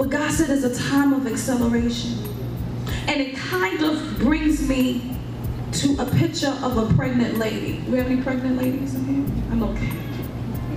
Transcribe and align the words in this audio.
But 0.00 0.08
God 0.08 0.32
said 0.32 0.48
it's 0.48 0.64
a 0.64 0.74
time 0.88 1.12
of 1.12 1.26
acceleration. 1.26 2.16
And 3.06 3.20
it 3.20 3.36
kind 3.36 3.82
of 3.82 4.18
brings 4.18 4.66
me 4.66 5.14
to 5.72 5.94
a 5.98 6.06
picture 6.06 6.56
of 6.62 6.78
a 6.78 6.94
pregnant 6.94 7.36
lady. 7.36 7.84
We 7.86 7.98
have 7.98 8.06
any 8.06 8.22
pregnant 8.22 8.56
ladies 8.56 8.94
in 8.94 9.04
here? 9.04 9.36
I'm 9.50 9.62
okay. 9.62 9.90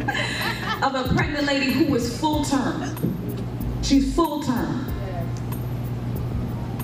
of 0.86 0.94
a 0.94 1.16
pregnant 1.16 1.46
lady 1.46 1.72
who 1.72 1.96
is 1.96 2.20
full 2.20 2.44
term. 2.44 2.98
She's 3.82 4.14
full 4.14 4.44
term. 4.44 4.92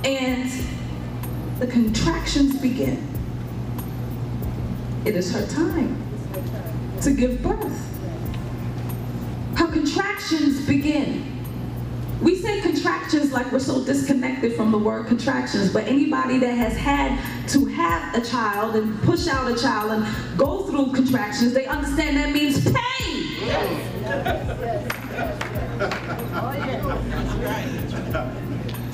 And 0.06 0.50
the 1.60 1.68
contractions 1.68 2.58
begin. 2.62 3.06
It 5.04 5.18
is 5.18 5.30
her 5.34 5.46
time 5.46 6.02
to 7.02 7.12
give 7.12 7.44
birth. 7.44 7.98
Her 9.58 9.68
contractions 9.68 10.66
begin. 10.66 11.29
We 12.22 12.36
say 12.36 12.60
contractions 12.62 13.32
like 13.32 13.50
we're 13.52 13.60
so 13.60 13.84
disconnected 13.86 14.54
from 14.54 14.72
the 14.72 14.78
word 14.78 15.08
contractions, 15.08 15.72
but 15.72 15.86
anybody 15.86 16.38
that 16.40 16.54
has 16.54 16.76
had 16.76 17.18
to 17.50 17.66
have 17.66 18.14
a 18.14 18.22
child 18.26 18.76
and 18.76 19.02
push 19.04 19.28
out 19.28 19.50
a 19.50 19.56
child 19.56 19.92
and 19.92 20.38
go 20.38 20.66
through 20.68 20.92
contractions, 20.94 21.54
they 21.54 21.66
understand 21.66 22.18
that 22.18 22.34
means 22.34 22.62
pain. 22.66 22.76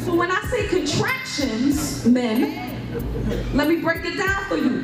So 0.05 0.15
when 0.15 0.29
I 0.29 0.41
say 0.51 0.67
contractions, 0.67 2.05
men, 2.05 2.75
let 3.55 3.67
me 3.67 3.77
break 3.77 4.05
it 4.05 4.17
down 4.17 4.45
for 4.45 4.57
you. 4.57 4.74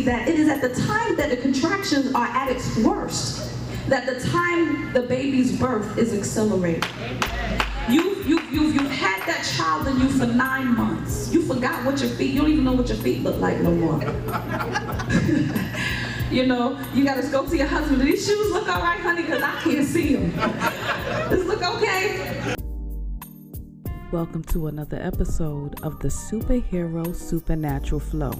Me 0.00 0.06
that 0.06 0.28
it 0.28 0.38
is 0.38 0.48
at 0.48 0.60
the 0.60 0.68
time 0.82 1.16
that 1.16 1.30
the 1.30 1.36
contractions 1.36 2.14
are 2.14 2.26
at 2.26 2.50
its 2.50 2.76
worst, 2.78 3.52
that 3.88 4.06
the 4.06 4.20
time 4.28 4.92
the 4.92 5.02
baby's 5.02 5.58
birth 5.58 5.98
is 5.98 6.14
accelerated. 6.14 6.86
You've, 7.88 8.26
you've, 8.26 8.52
you've, 8.52 8.74
you've 8.74 8.90
had 8.90 9.26
that 9.26 9.44
child 9.56 9.86
in 9.88 10.00
you 10.00 10.08
for 10.08 10.26
nine 10.26 10.76
months. 10.76 11.32
You 11.32 11.42
forgot 11.42 11.84
what 11.84 12.00
your 12.00 12.10
feet, 12.10 12.32
you 12.32 12.40
don't 12.40 12.50
even 12.50 12.64
know 12.64 12.72
what 12.72 12.88
your 12.88 12.98
feet 12.98 13.22
look 13.22 13.38
like 13.40 13.60
no 13.60 13.72
more. 13.72 14.00
you 16.30 16.46
know, 16.46 16.78
you 16.94 17.04
gotta 17.04 17.26
go 17.28 17.46
to 17.46 17.56
your 17.56 17.66
husband, 17.66 18.00
do 18.00 18.04
these 18.04 18.24
shoes 18.24 18.52
look 18.52 18.68
all 18.68 18.80
right, 18.80 19.00
honey? 19.00 19.22
Because 19.22 19.42
I 19.42 19.60
can't 19.62 19.86
see 19.86 20.16
them. 20.16 20.30
Does 21.28 21.44
look 21.46 21.62
okay? 21.62 22.54
Welcome 24.12 24.44
to 24.44 24.68
another 24.68 24.98
episode 25.00 25.80
of 25.82 25.98
the 26.00 26.08
Superhero 26.08 27.14
Supernatural 27.14 28.00
Flow. 28.00 28.32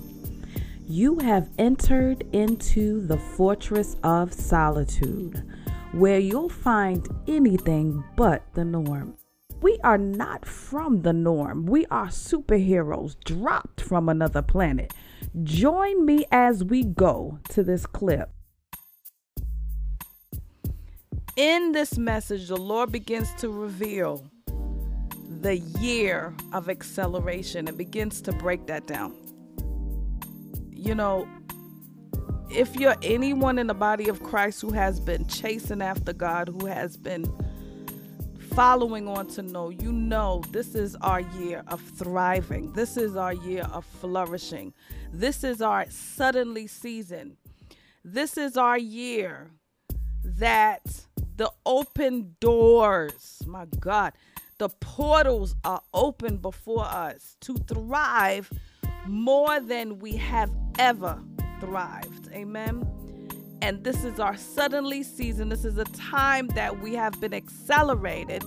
You 0.90 1.20
have 1.20 1.50
entered 1.56 2.26
into 2.32 3.00
the 3.06 3.16
fortress 3.16 3.96
of 4.02 4.32
solitude, 4.32 5.40
where 5.92 6.18
you'll 6.18 6.48
find 6.48 7.06
anything 7.28 8.02
but 8.16 8.42
the 8.54 8.64
norm. 8.64 9.14
We 9.62 9.78
are 9.84 9.96
not 9.96 10.44
from 10.44 11.02
the 11.02 11.12
norm. 11.12 11.66
We 11.66 11.86
are 11.92 12.08
superheroes 12.08 13.14
dropped 13.24 13.80
from 13.80 14.08
another 14.08 14.42
planet. 14.42 14.92
Join 15.44 16.04
me 16.04 16.24
as 16.32 16.64
we 16.64 16.82
go 16.82 17.38
to 17.50 17.62
this 17.62 17.86
clip. 17.86 18.28
In 21.36 21.70
this 21.70 21.98
message, 21.98 22.48
the 22.48 22.56
Lord 22.56 22.90
begins 22.90 23.32
to 23.34 23.48
reveal 23.48 24.28
the 25.40 25.58
year 25.58 26.34
of 26.52 26.68
acceleration 26.68 27.68
and 27.68 27.78
begins 27.78 28.20
to 28.22 28.32
break 28.32 28.66
that 28.66 28.88
down. 28.88 29.14
You 30.90 30.96
know, 30.96 31.28
if 32.50 32.74
you're 32.74 32.96
anyone 33.00 33.60
in 33.60 33.68
the 33.68 33.74
body 33.74 34.08
of 34.08 34.24
Christ 34.24 34.60
who 34.60 34.72
has 34.72 34.98
been 34.98 35.24
chasing 35.28 35.80
after 35.80 36.12
God, 36.12 36.48
who 36.48 36.66
has 36.66 36.96
been 36.96 37.32
following 38.56 39.06
on 39.06 39.28
to 39.28 39.42
know, 39.42 39.68
you 39.68 39.92
know 39.92 40.42
this 40.50 40.74
is 40.74 40.96
our 40.96 41.20
year 41.20 41.62
of 41.68 41.80
thriving. 41.80 42.72
This 42.72 42.96
is 42.96 43.14
our 43.14 43.32
year 43.32 43.68
of 43.72 43.84
flourishing. 43.84 44.74
This 45.12 45.44
is 45.44 45.62
our 45.62 45.88
suddenly 45.90 46.66
season. 46.66 47.36
This 48.04 48.36
is 48.36 48.56
our 48.56 48.76
year 48.76 49.52
that 50.24 50.82
the 51.36 51.52
open 51.64 52.34
doors, 52.40 53.40
my 53.46 53.66
God, 53.78 54.12
the 54.58 54.70
portals 54.80 55.54
are 55.62 55.82
open 55.94 56.38
before 56.38 56.84
us 56.84 57.36
to 57.42 57.54
thrive 57.58 58.50
more 59.06 59.60
than 59.60 59.98
we 59.98 60.16
have 60.16 60.50
ever 60.78 61.18
thrived. 61.60 62.28
Amen. 62.32 62.86
And 63.62 63.84
this 63.84 64.04
is 64.04 64.18
our 64.18 64.36
suddenly 64.36 65.02
season. 65.02 65.48
This 65.48 65.64
is 65.64 65.78
a 65.78 65.84
time 65.84 66.48
that 66.48 66.80
we 66.80 66.94
have 66.94 67.20
been 67.20 67.34
accelerated. 67.34 68.42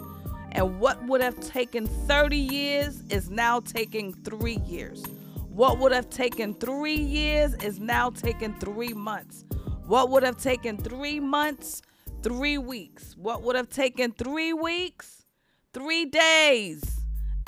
And 0.52 0.80
what 0.80 1.04
would 1.08 1.22
have 1.22 1.40
taken 1.40 1.88
30 1.88 2.38
years 2.38 3.04
is 3.10 3.30
now 3.30 3.60
taking 3.60 4.14
three 4.24 4.60
years. 4.66 5.04
What 5.50 5.80
would 5.80 5.92
have 5.92 6.10
taken 6.10 6.56
three 6.56 6.96
years 6.96 7.54
is 7.56 7.80
now 7.80 8.10
taking 8.10 8.54
three 8.56 8.94
months. 8.94 9.46
What 9.86 10.10
would 10.10 10.24
have 10.24 10.38
taken 10.38 10.78
three 10.78 11.20
months, 11.20 11.82
three 12.24 12.58
weeks. 12.58 13.16
What 13.18 13.44
would 13.44 13.56
have 13.56 13.70
taken 13.70 14.14
three 14.14 14.54
weeks, 14.54 15.26
three 15.74 16.06
days, 16.06 16.93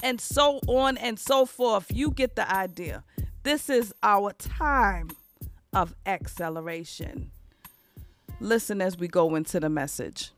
and 0.04 0.20
so 0.20 0.60
on 0.68 0.98
and 0.98 1.20
so 1.20 1.46
forth. 1.46 1.92
You 1.94 2.12
get 2.12 2.36
the 2.36 2.52
idea. 2.52 3.04
This 3.44 3.70
is 3.70 3.94
our 4.02 4.34
time 4.34 5.10
of 5.74 5.94
acceleration. 6.06 7.32
Listen 8.40 8.82
as 8.82 8.98
we 8.98 9.08
go 9.08 9.36
into 9.36 9.60
the 9.60 9.70
message. 9.70 10.32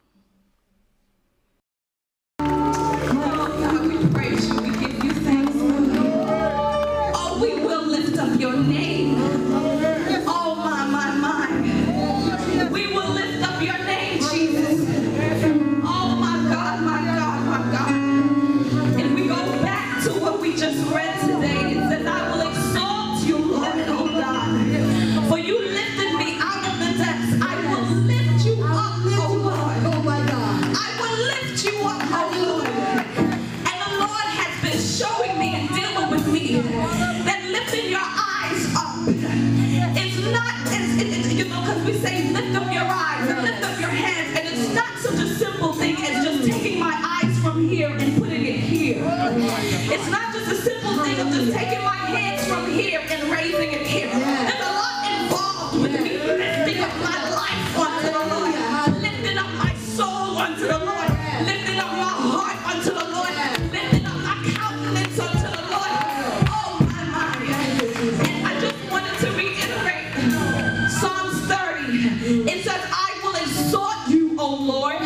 It 71.89 72.65
says, 72.65 72.81
I 72.91 73.19
will 73.23 73.35
exhort 73.35 74.09
you, 74.09 74.35
O 74.37 74.55
Lord, 74.55 74.97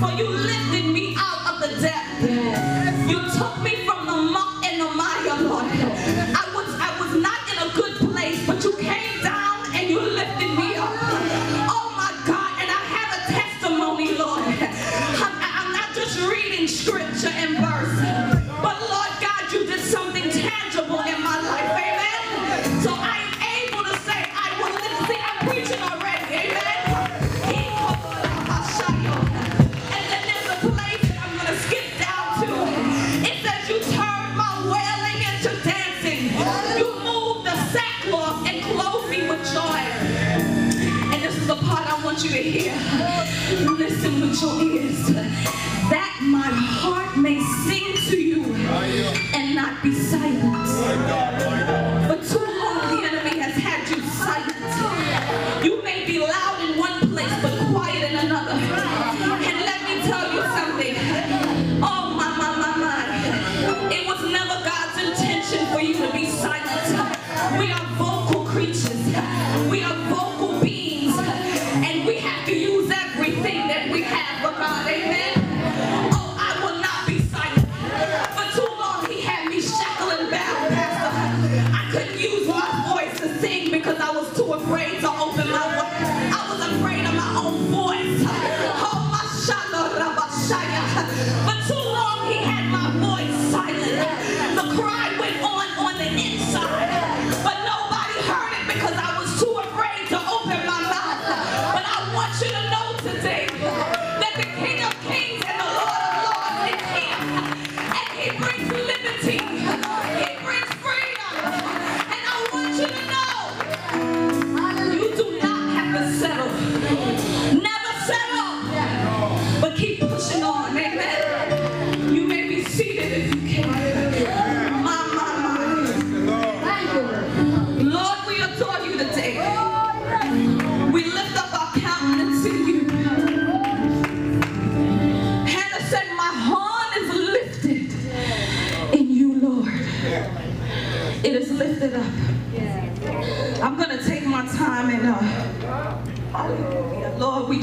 for 0.00 0.10
you 0.18 0.28
lifted 0.28 0.92
me 0.92 1.14
out 1.16 1.54
of 1.54 1.60
the 1.60 1.80
depth. 1.80 3.08
You 3.08 3.20
took 3.38 3.62
me 3.62 3.85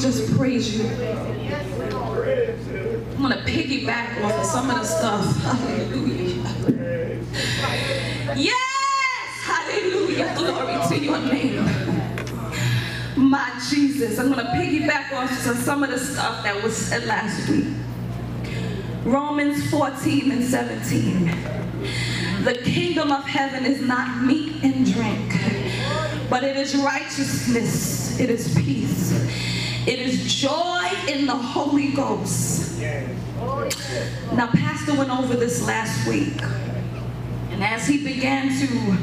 just 0.04 0.36
praise 0.36 0.78
you. 0.78 0.84
I'm 0.84 1.00
going 3.22 3.32
to 3.32 3.40
piggyback 3.46 4.22
off 4.22 4.34
of 4.34 4.46
some 4.46 4.70
of 4.70 4.76
the 4.76 4.84
stuff. 4.84 5.26
Hallelujah. 5.44 6.44
Yes! 8.36 9.30
Hallelujah. 9.44 10.34
Glory 10.36 10.88
to 10.90 10.98
your 11.06 11.20
name. 11.20 11.66
My 13.16 13.50
Jesus. 13.70 14.20
I'm 14.20 14.34
going 14.34 14.46
to 14.46 14.52
piggyback 14.52 15.14
off 15.14 15.32
of 15.48 15.56
some 15.60 15.84
of 15.84 15.90
the 15.90 16.00
stuff 16.00 16.44
that 16.44 16.62
was 16.62 16.76
said 16.76 17.06
last 17.06 17.48
week. 17.48 17.68
Romans 19.06 19.70
14 19.72 20.32
and 20.32 20.44
17. 20.44 21.32
The 22.44 22.56
kingdom 22.66 23.14
of 23.14 23.24
heaven 23.24 23.66
is 23.66 23.80
not 23.82 24.22
meat 24.22 24.62
and 24.64 24.86
drink, 24.86 25.34
but 26.30 26.44
it 26.44 26.58
is 26.58 26.76
righteousness, 26.76 28.20
it 28.20 28.30
is 28.30 28.54
peace, 28.54 29.14
it 29.86 30.00
is 30.00 30.34
joy 30.34 30.90
in 31.08 31.26
the 31.26 31.36
Holy 31.36 31.92
Ghost. 31.92 32.80
Now, 34.34 34.48
Pastor 34.48 34.96
went 34.96 35.10
over 35.10 35.36
this 35.36 35.66
last 35.66 36.08
week, 36.08 36.42
and 37.52 37.64
as 37.64 37.88
he 37.88 38.04
began 38.04 38.50
to 38.60 38.98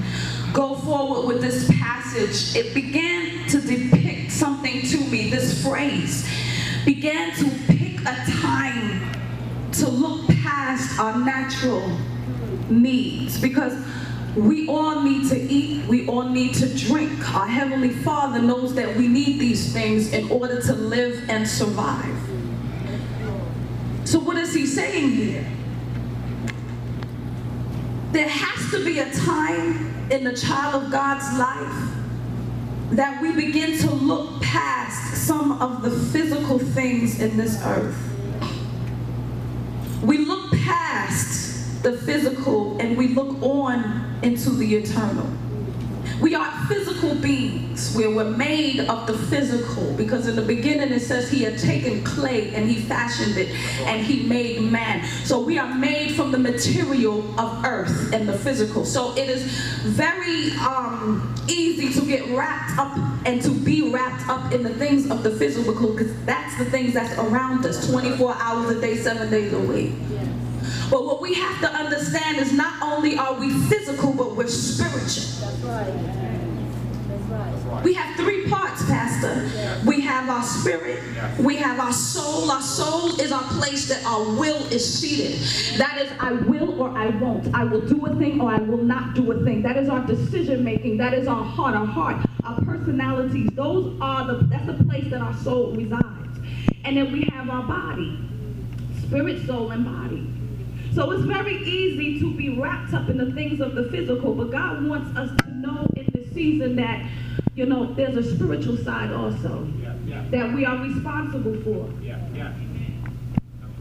go 0.53 0.75
forward 0.77 1.27
with 1.27 1.43
this 1.43 1.71
passage, 1.79 2.56
it 2.56 2.75
began 2.75 3.47
to 3.49 3.61
depict 3.61 4.32
something 4.32 4.82
to 4.82 4.99
me. 5.11 5.31
This 5.31 5.62
phrase 5.62 6.29
began 6.85 7.35
to 7.37 7.50
pick 7.67 8.00
a 8.00 8.17
time 8.41 9.12
to 9.73 9.88
look 9.88 10.26
past 10.43 10.99
our 10.99 11.19
natural 11.19 11.97
needs 12.71 13.41
because 13.41 13.75
we 14.37 14.69
all 14.69 15.03
need 15.03 15.29
to 15.29 15.41
eat, 15.41 15.87
all 16.11 16.25
need 16.25 16.55
to 16.55 16.69
drink. 16.77 17.33
Our 17.35 17.47
Heavenly 17.47 17.91
Father 17.91 18.43
knows 18.43 18.75
that 18.75 18.97
we 18.97 19.07
need 19.07 19.39
these 19.39 19.73
things 19.73 20.12
in 20.12 20.29
order 20.31 20.61
to 20.62 20.73
live 20.73 21.29
and 21.29 21.47
survive. 21.47 22.17
So, 24.05 24.19
what 24.19 24.37
is 24.37 24.53
He 24.53 24.67
saying 24.67 25.11
here? 25.12 25.47
There 28.11 28.29
has 28.29 28.71
to 28.73 28.85
be 28.85 28.99
a 28.99 29.11
time 29.15 30.11
in 30.11 30.25
the 30.25 30.37
child 30.37 30.83
of 30.83 30.91
God's 30.91 31.39
life 31.39 31.91
that 32.91 33.23
we 33.23 33.33
begin 33.33 33.79
to 33.79 33.91
look 33.91 34.43
past 34.43 35.27
some 35.29 35.62
of 35.62 35.83
the 35.83 35.91
physical 35.91 36.59
things 36.59 37.21
in 37.21 37.37
this 37.37 37.62
earth. 37.65 37.97
We 40.03 40.19
look 40.19 40.51
past 40.55 41.85
the 41.85 41.97
physical 41.99 42.81
and 42.81 42.97
we 42.97 43.09
look 43.09 43.41
on 43.43 44.19
into 44.25 44.51
the 44.51 44.75
eternal. 44.75 45.31
We 46.21 46.35
are 46.35 46.51
physical 46.69 47.15
beings 47.15 47.61
we're 47.97 48.25
made 48.25 48.81
of 48.81 49.07
the 49.07 49.17
physical 49.17 49.93
because 49.95 50.27
in 50.27 50.37
the 50.37 50.43
beginning 50.43 50.93
it 50.93 51.01
says 51.01 51.31
he 51.31 51.43
had 51.43 51.59
taken 51.59 52.05
clay 52.05 52.55
and 52.55 52.69
he 52.69 52.81
fashioned 52.81 53.37
it 53.37 53.49
and 53.87 54.05
he 54.05 54.27
made 54.27 54.61
man. 54.63 55.05
So 55.25 55.41
we 55.41 55.59
are 55.59 55.73
made 55.75 56.13
from 56.13 56.33
the 56.33 56.39
material 56.39 57.21
of 57.41 57.65
earth 57.65 58.13
and 58.13 58.29
the 58.29 58.37
physical. 58.37 58.85
So 58.85 59.17
it 59.17 59.29
is 59.29 59.45
very 59.83 60.51
um, 60.59 61.35
easy 61.49 61.93
to 61.99 62.07
get 62.07 62.29
wrapped 62.37 62.79
up 62.79 62.97
and 63.27 63.41
to 63.43 63.50
be 63.50 63.91
wrapped 63.91 64.29
up 64.29 64.53
in 64.53 64.62
the 64.62 64.75
things 64.75 65.11
of 65.11 65.23
the 65.23 65.31
physical 65.31 65.73
because 65.93 66.15
that's 66.25 66.57
the 66.59 66.65
things 66.67 66.95
that's 66.95 67.17
around 67.19 67.65
us 67.65 67.91
24 67.91 68.35
hours 68.35 68.77
a 68.77 68.81
day, 68.81 68.97
seven 68.97 69.31
days 69.31 69.53
a 69.53 69.59
week. 69.59 69.93
But 70.90 71.06
what 71.06 71.20
we 71.20 71.35
have 71.35 71.61
to 71.61 71.68
understand 71.68 72.38
is 72.38 72.52
not 72.52 72.82
only 72.82 73.16
are 73.16 73.35
we 73.35 73.50
physical, 73.68 74.12
but 74.12 74.35
we're 74.35 74.49
spiritual. 74.49 74.99
That's 74.99 75.59
right. 75.61 75.94
That's 77.06 77.64
right. 77.64 77.85
We 77.85 77.94
have 77.94 78.16
three 78.16 78.49
parts, 78.49 78.85
Pastor. 78.87 79.49
We 79.87 80.00
have 80.00 80.28
our 80.28 80.42
spirit, 80.42 81.00
we 81.38 81.56
have 81.56 81.78
our 81.78 81.92
soul. 81.92 82.50
Our 82.50 82.61
soul 82.61 83.20
is 83.20 83.30
our 83.30 83.42
place 83.44 83.88
that 83.88 84.04
our 84.04 84.25
will 84.37 84.56
is 84.73 84.99
seated. 84.99 85.38
That 85.78 85.99
is, 86.00 86.11
I 86.18 86.32
will 86.32 86.80
or 86.82 86.90
I 86.90 87.06
won't. 87.09 87.54
I 87.54 87.64
will 87.64 87.82
do 87.87 88.04
a 88.06 88.16
thing 88.16 88.40
or 88.40 88.50
I 88.50 88.59
will 88.59 88.82
not 88.82 89.14
do 89.14 89.30
a 89.30 89.44
thing. 89.44 89.62
That 89.62 89.76
is 89.76 89.88
our 89.88 90.04
decision 90.04 90.64
making. 90.64 90.97
That 90.97 91.14
is 91.14 91.28
our 91.28 91.44
heart, 91.44 91.75
our 91.76 91.87
heart, 91.87 92.26
our 92.44 92.61
personalities. 92.64 93.52
Those 93.54 93.97
are 94.00 94.26
the, 94.26 94.44
that's 94.47 94.66
the 94.66 94.85
place 94.85 95.09
that 95.11 95.20
our 95.20 95.35
soul 95.35 95.73
resides. 95.73 96.38
And 96.85 96.97
then 96.97 97.12
we 97.12 97.25
have 97.26 97.49
our 97.49 97.62
body, 97.62 98.18
spirit, 99.06 99.47
soul, 99.47 99.70
and 99.70 99.85
body. 99.85 100.39
So 100.94 101.12
it's 101.12 101.25
very 101.25 101.56
easy 101.62 102.18
to 102.20 102.35
be 102.35 102.49
wrapped 102.59 102.92
up 102.94 103.09
in 103.09 103.16
the 103.16 103.32
things 103.32 103.61
of 103.61 103.75
the 103.75 103.85
physical, 103.90 104.35
but 104.35 104.50
God 104.50 104.85
wants 104.85 105.16
us 105.16 105.30
to 105.44 105.50
know 105.56 105.87
in 105.97 106.06
this 106.12 106.32
season 106.32 106.76
that, 106.76 107.06
you 107.54 107.66
know, 107.66 107.92
there's 107.94 108.16
a 108.16 108.35
spiritual 108.35 108.76
side 108.78 109.12
also 109.12 109.66
Yeah, 109.80 109.92
yeah, 110.06 110.25
that 110.30 110.52
we 110.54 110.64
are 110.64 110.76
responsible 110.78 111.56
for. 111.62 111.88
yeah, 112.02 112.18
yeah. 112.35 112.52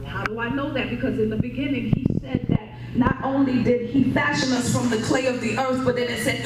How 0.06 0.24
do 0.24 0.40
I 0.40 0.50
know 0.50 0.72
that? 0.74 0.90
Because 0.90 1.20
in 1.20 1.30
the 1.30 1.36
beginning 1.36 1.94
he 1.96 2.06
said 2.22 2.46
that 2.50 2.68
not 2.96 3.24
only 3.24 3.64
did 3.64 3.90
he 3.90 4.12
fashion 4.12 4.52
us 4.54 4.72
from 4.76 4.90
the 4.90 4.98
clay 4.98 5.28
of 5.28 5.40
the 5.42 5.58
earth, 5.58 5.84
but 5.86 5.96
then 5.96 6.10
it 6.10 6.24
said 6.24 6.46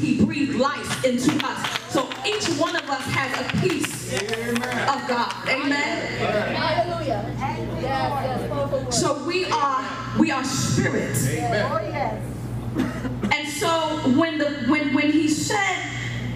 he 0.00 0.22
breathed 0.24 0.56
life 0.56 1.04
into 1.04 1.30
us. 1.46 1.78
So 1.92 2.08
each 2.26 2.46
one 2.58 2.76
of 2.76 2.88
us 2.88 3.02
has 3.06 3.40
a 3.40 3.60
piece 3.62 4.12
of 4.12 5.08
God. 5.08 5.32
Amen. 5.48 6.06
Hallelujah. 6.54 7.24
Yes, 7.38 7.40
yes. 7.40 7.40
Powerful 7.40 7.64
word. 7.66 7.84
So 8.90 9.24
we 9.24 9.44
are 9.46 10.16
we 10.18 10.30
are 10.30 10.44
spirits. 10.44 11.26
Oh, 11.26 11.80
yes. 11.82 12.22
And 13.32 13.48
so 13.48 13.68
when 14.18 14.38
the 14.38 14.64
when 14.68 14.94
when 14.94 15.12
he 15.12 15.28
said 15.28 15.76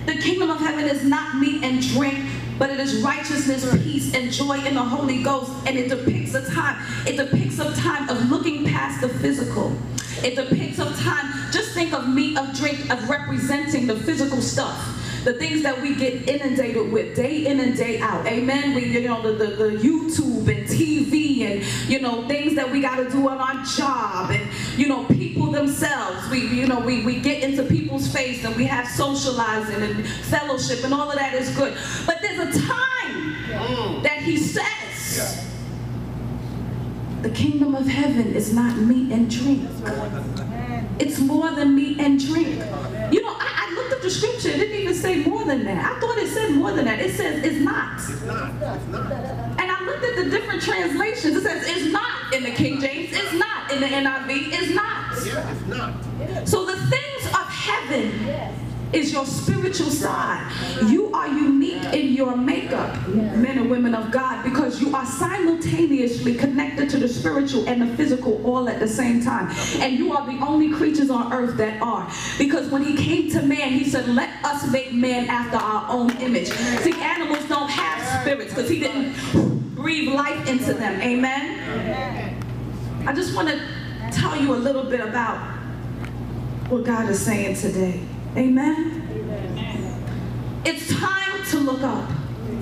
the 0.07 0.15
kingdom 0.15 0.51
of 0.51 0.59
heaven 0.59 0.85
is 0.85 1.05
not 1.05 1.37
meat 1.37 1.63
and 1.65 1.81
drink, 1.81 2.25
but 2.59 2.71
it 2.71 2.79
is 2.79 3.03
righteousness, 3.03 3.65
peace, 3.83 4.15
and 4.15 4.31
joy 4.31 4.59
in 4.65 4.75
the 4.75 4.83
Holy 4.83 5.23
Ghost, 5.23 5.51
and 5.67 5.79
it 5.79 5.89
depicts 5.89 6.35
a 6.35 6.49
time, 6.51 6.81
it 7.07 7.17
depicts 7.17 7.59
a 7.59 7.75
time 7.75 8.09
of 8.09 8.31
looking 8.31 8.67
past 8.67 9.01
the 9.01 9.09
physical. 9.09 9.77
It 10.23 10.37
depicts 10.37 10.79
a 10.79 10.93
time, 11.03 11.51
just 11.53 11.73
think 11.73 11.93
of 11.93 12.09
meat, 12.09 12.39
of 12.39 12.55
drink, 12.55 12.91
of 12.91 13.09
representing 13.09 13.87
the 13.87 13.97
physical 13.97 14.41
stuff. 14.41 15.04
The 15.25 15.33
things 15.33 15.63
that 15.63 15.81
we 15.81 15.95
get 15.95 16.29
inundated 16.29 16.93
with 16.93 17.17
day 17.17 17.47
in 17.47 17.59
and 17.59 17.77
day 17.77 17.99
out. 17.99 18.27
Amen. 18.27 18.75
We, 18.75 18.85
you 18.85 19.09
know, 19.09 19.23
the, 19.23 19.33
the, 19.33 19.57
the 19.57 19.71
YouTube 19.79 20.47
and 20.49 20.69
TV 20.69 21.41
and, 21.41 21.91
you 21.91 22.01
know, 22.01 22.29
things 22.29 22.55
that 22.57 22.71
we 22.71 22.83
got 22.83 22.97
to 22.97 23.11
do 23.11 23.29
on 23.29 23.39
our 23.39 23.65
job 23.65 24.31
and, 24.31 24.47
you 24.79 24.87
know, 24.87 25.05
people 25.07 25.51
themselves. 25.51 26.29
We, 26.29 26.47
you 26.49 26.67
know, 26.67 26.79
we, 26.79 27.05
we 27.05 27.21
get 27.21 27.43
into 27.43 27.63
people's 27.63 28.07
face 28.07 28.45
and 28.45 28.55
we 28.55 28.65
have 28.65 28.87
socializing 28.87 29.83
and 29.83 30.07
fellowship 30.07 30.85
and 30.85 30.93
all 30.93 31.11
of 31.11 31.17
that 31.17 31.35
is 31.35 31.55
good. 31.57 31.77
But 32.05 32.21
there's 32.21 32.55
a 32.55 32.61
time 32.61 34.03
that 34.03 34.23
he 34.23 34.37
says, 34.37 35.51
the 37.23 37.31
kingdom 37.31 37.75
of 37.75 37.87
heaven 37.87 38.35
is 38.35 38.53
not 38.53 38.77
meat 38.77 39.11
and 39.11 39.31
drink. 39.31 39.67
It's 40.99 41.19
more 41.19 41.51
than 41.51 41.75
meat 41.75 41.99
and 41.99 42.21
drink. 42.25 42.49
You 43.11 43.23
know, 43.23 43.35
I, 43.39 43.69
I, 43.69 43.75
looked 43.75 43.93
at 43.93 43.94
the 44.05 44.11
scripture. 44.11 44.51
It 44.51 44.59
didn't 44.59 44.77
even 44.77 44.95
say 44.95 45.25
more 45.25 45.45
than 45.45 45.65
that. 45.65 45.93
I 45.93 45.99
thought 45.99 46.19
it 46.19 46.29
said 46.29 46.51
more 46.53 46.73
than 46.73 46.85
that. 46.85 47.01
It 47.01 47.15
says 47.15 47.43
it's 47.43 47.59
not. 47.59 47.99
It's 47.99 48.23
not. 48.23 48.51
It's 48.51 48.87
not. 48.89 49.13
And 49.13 49.71
I 49.71 49.83
looked 49.85 50.05
at 50.05 50.17
the 50.17 50.31
different 50.31 50.63
translations. 50.63 51.37
It 51.37 51.43
says 51.43 51.67
it's 51.67 51.91
not 51.91 52.33
in 52.35 52.43
the 52.45 52.51
King 52.51 52.81
James. 52.81 53.11
It's 53.13 53.33
not 53.33 53.73
in 53.73 53.81
the 53.81 53.87
NIV. 53.87 54.53
It's 54.53 54.75
not. 54.75 55.27
Yeah, 55.27 55.51
it's 55.51 55.67
not. 55.67 56.49
So 56.49 56.67
the 56.67 56.77
things 56.87 57.27
of 57.29 57.49
heaven 57.49 58.54
is 58.95 59.13
your 59.13 59.27
spiritual 59.27 59.91
side. 59.91 60.51
You 60.89 61.13
are 61.13 61.29
unique 61.29 61.85
in 61.93 62.13
your 62.13 62.37
makeup, 62.37 63.07
men 63.09 63.59
and 63.59 63.69
women 63.69 63.95
of 63.95 64.11
God, 64.11 64.45
because 64.45 64.81
you 64.81 64.95
are 64.95 65.05
simultaneously 65.05 66.35
connected 66.35 66.89
to 66.91 66.99
the 66.99 67.09
spiritual 67.09 67.69
and 67.69 67.83
the 67.83 67.97
physical 67.97 68.45
all 68.47 68.69
at 68.69 68.79
the 68.79 68.89
same 68.89 69.23
time. 69.23 69.51
And 69.81 69.99
you 69.99 70.13
are 70.13 70.25
the 70.27 70.39
only 70.45 70.71
creatures 70.71 71.11
on 71.11 71.33
earth 71.33 71.57
that 71.57 71.83
are. 71.83 72.11
Because 72.39 72.71
when 72.71 72.83
he 72.83 72.97
came 72.97 73.31
to 73.33 73.43
man, 73.43 73.73
he 73.73 73.85
said, 73.85 74.09
let 74.09 74.45
us 74.45 74.71
make 74.71 74.93
man 74.93 75.29
after 75.29 75.57
our 75.57 75.91
own 75.91 76.11
image. 76.19 76.49
See, 76.49 76.93
animals 77.01 77.45
don't 77.49 77.69
have 77.71 78.23
spirits 78.23 78.55
because 78.55 78.71
he 78.71 78.79
didn't 78.79 79.75
breathe 79.75 80.13
life 80.13 80.49
into 80.49 80.73
them. 80.73 81.01
Amen? 81.01 82.41
I 83.07 83.13
just 83.13 83.35
want 83.35 83.49
to 83.49 83.61
tell 84.13 84.41
you 84.41 84.55
a 84.55 84.57
little 84.57 84.85
bit 84.85 85.01
about 85.01 85.39
what 86.69 86.85
God 86.85 87.09
is 87.11 87.21
saying 87.21 87.57
today. 87.57 88.01
Amen? 88.37 89.03
It's 90.65 90.89
time 90.99 91.45
to 91.51 91.59
look 91.59 91.83
up. 91.83 92.11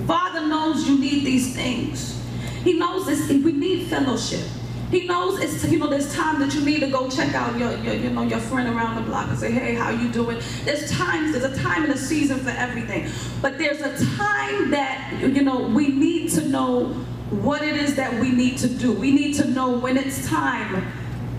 Father 0.05 0.45
knows 0.45 0.87
you 0.87 0.99
need 0.99 1.25
these 1.25 1.55
things. 1.55 2.21
He 2.63 2.73
knows 2.73 3.07
this. 3.07 3.27
We 3.29 3.51
need 3.51 3.87
fellowship. 3.87 4.45
He 4.91 5.07
knows 5.07 5.39
it's 5.39 5.65
you 5.71 5.79
know 5.79 5.87
there's 5.87 6.13
time 6.13 6.39
that 6.39 6.53
you 6.53 6.63
need 6.63 6.81
to 6.81 6.87
go 6.91 7.09
check 7.09 7.33
out 7.33 7.57
your, 7.57 7.75
your 7.77 7.95
you 7.95 8.11
know 8.11 8.21
your 8.21 8.39
friend 8.39 8.69
around 8.69 8.95
the 8.95 9.01
block 9.01 9.27
and 9.27 9.39
say 9.39 9.51
hey 9.51 9.73
how 9.73 9.89
you 9.89 10.11
doing. 10.11 10.39
There's 10.65 10.91
times 10.91 11.31
there's 11.31 11.51
a 11.51 11.63
time 11.63 11.83
and 11.83 11.93
a 11.93 11.97
season 11.97 12.39
for 12.39 12.51
everything, 12.51 13.09
but 13.41 13.57
there's 13.57 13.81
a 13.81 14.05
time 14.15 14.69
that 14.69 15.17
you 15.19 15.41
know 15.41 15.61
we 15.61 15.87
need 15.87 16.29
to 16.33 16.47
know 16.47 16.89
what 17.31 17.63
it 17.63 17.75
is 17.75 17.95
that 17.95 18.13
we 18.21 18.31
need 18.31 18.59
to 18.59 18.67
do. 18.67 18.91
We 18.91 19.11
need 19.11 19.33
to 19.37 19.47
know 19.49 19.75
when 19.75 19.97
it's 19.97 20.27
time 20.27 20.85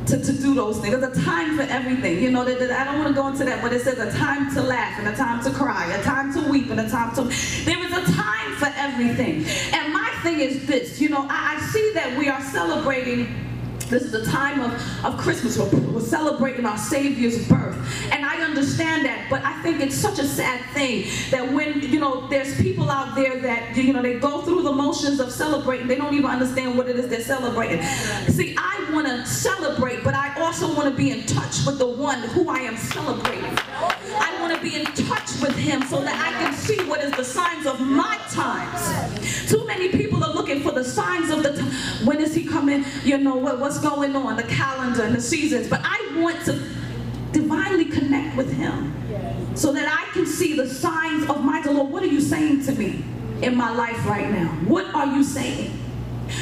to, 0.06 0.22
to 0.22 0.32
do 0.32 0.54
those 0.54 0.78
things. 0.78 0.94
There's 0.94 1.16
a 1.16 1.22
time 1.22 1.56
for 1.56 1.62
everything. 1.62 2.22
You 2.22 2.30
know, 2.30 2.44
that, 2.44 2.58
that 2.58 2.70
I 2.70 2.84
don't 2.84 2.98
want 2.98 3.08
to 3.08 3.14
go 3.14 3.28
into 3.28 3.44
that, 3.44 3.62
but 3.62 3.72
it 3.72 3.82
says 3.82 3.98
a 3.98 4.16
time 4.16 4.52
to 4.54 4.62
laugh 4.62 4.98
and 4.98 5.08
a 5.08 5.16
time 5.16 5.42
to 5.44 5.50
cry, 5.50 5.92
a 5.94 6.02
time 6.02 6.32
to 6.34 6.48
weep 6.50 6.70
and 6.70 6.80
a 6.80 6.88
time 6.88 7.14
to. 7.16 7.22
There 7.64 7.78
is 7.84 7.92
a 7.92 8.12
time 8.12 8.54
for 8.56 8.70
everything. 8.76 9.44
And 9.72 9.92
my 9.92 10.10
thing 10.22 10.40
is 10.40 10.66
this, 10.66 11.00
you 11.00 11.08
know, 11.08 11.26
I, 11.28 11.56
I 11.56 11.60
see 11.66 11.92
that 11.94 12.18
we 12.18 12.28
are 12.28 12.40
celebrating 12.40 13.44
this 13.90 14.02
is 14.02 14.12
the 14.12 14.24
time 14.24 14.60
of, 14.60 15.04
of 15.04 15.18
Christmas. 15.18 15.58
We're, 15.58 15.68
we're, 15.92 16.00
celebrating 16.00 16.64
our 16.64 16.78
Savior's 16.78 17.46
birth. 17.46 17.76
And 18.10 18.24
I 18.24 18.42
understand 18.42 19.04
that, 19.04 19.26
but 19.28 19.44
I 19.44 19.60
think 19.62 19.80
it's 19.80 19.94
such 19.94 20.18
a 20.18 20.24
sad 20.24 20.60
thing 20.72 21.04
that 21.30 21.52
when, 21.52 21.80
you 21.80 22.00
know, 22.00 22.26
there's 22.28 22.60
people 22.60 22.90
out 22.90 23.14
there 23.14 23.38
that, 23.40 23.73
you 23.84 23.92
know, 23.92 24.02
they 24.02 24.18
go 24.18 24.40
through 24.42 24.62
the 24.62 24.72
motions 24.72 25.20
of 25.20 25.30
celebrating, 25.30 25.86
they 25.86 25.96
don't 25.96 26.14
even 26.14 26.30
understand 26.30 26.76
what 26.76 26.88
it 26.88 26.96
is 26.96 27.08
they're 27.08 27.20
celebrating. 27.20 27.82
See, 28.28 28.56
I 28.58 28.90
want 28.92 29.06
to 29.06 29.26
celebrate, 29.26 30.02
but 30.02 30.14
I 30.14 30.40
also 30.40 30.74
want 30.74 30.88
to 30.88 30.94
be 30.94 31.10
in 31.10 31.26
touch 31.26 31.64
with 31.66 31.78
the 31.78 31.86
one 31.86 32.20
who 32.20 32.48
I 32.48 32.58
am 32.60 32.76
celebrating. 32.76 33.44
I 33.44 34.36
want 34.40 34.54
to 34.54 34.60
be 34.60 34.74
in 34.76 34.84
touch 34.86 35.40
with 35.40 35.56
him 35.56 35.82
so 35.82 36.00
that 36.02 36.14
I 36.18 36.42
can 36.42 36.54
see 36.54 36.82
what 36.88 37.00
is 37.00 37.12
the 37.12 37.24
signs 37.24 37.66
of 37.66 37.80
my 37.80 38.18
times. 38.30 39.50
Too 39.50 39.66
many 39.66 39.88
people 39.88 40.22
are 40.24 40.32
looking 40.32 40.60
for 40.60 40.72
the 40.72 40.84
signs 40.84 41.30
of 41.30 41.42
the 41.42 41.52
time. 41.52 42.06
When 42.06 42.20
is 42.20 42.34
he 42.34 42.44
coming? 42.44 42.84
You 43.04 43.18
know, 43.18 43.36
what, 43.36 43.60
what's 43.60 43.78
going 43.78 44.16
on, 44.16 44.36
the 44.36 44.44
calendar 44.44 45.02
and 45.02 45.14
the 45.14 45.20
seasons. 45.20 45.68
But 45.68 45.80
I 45.84 46.16
want 46.16 46.44
to 46.46 46.52
divinely 47.32 47.86
connect 47.86 48.36
with 48.36 48.52
him 48.52 48.94
so 49.56 49.72
that 49.72 49.88
I 49.88 50.10
can 50.12 50.26
see 50.26 50.56
the 50.56 50.68
signs 50.68 51.28
of 51.28 51.44
my 51.44 51.62
Lord. 51.62 51.90
What 51.90 52.02
are 52.02 52.06
you 52.06 52.20
saying 52.20 52.64
to 52.64 52.72
me 52.72 53.04
in 53.42 53.56
my 53.56 53.74
life 53.74 54.06
right 54.06 54.30
now? 54.30 54.48
What 54.66 54.94
are 54.94 55.06
you 55.06 55.22
saying? 55.22 55.78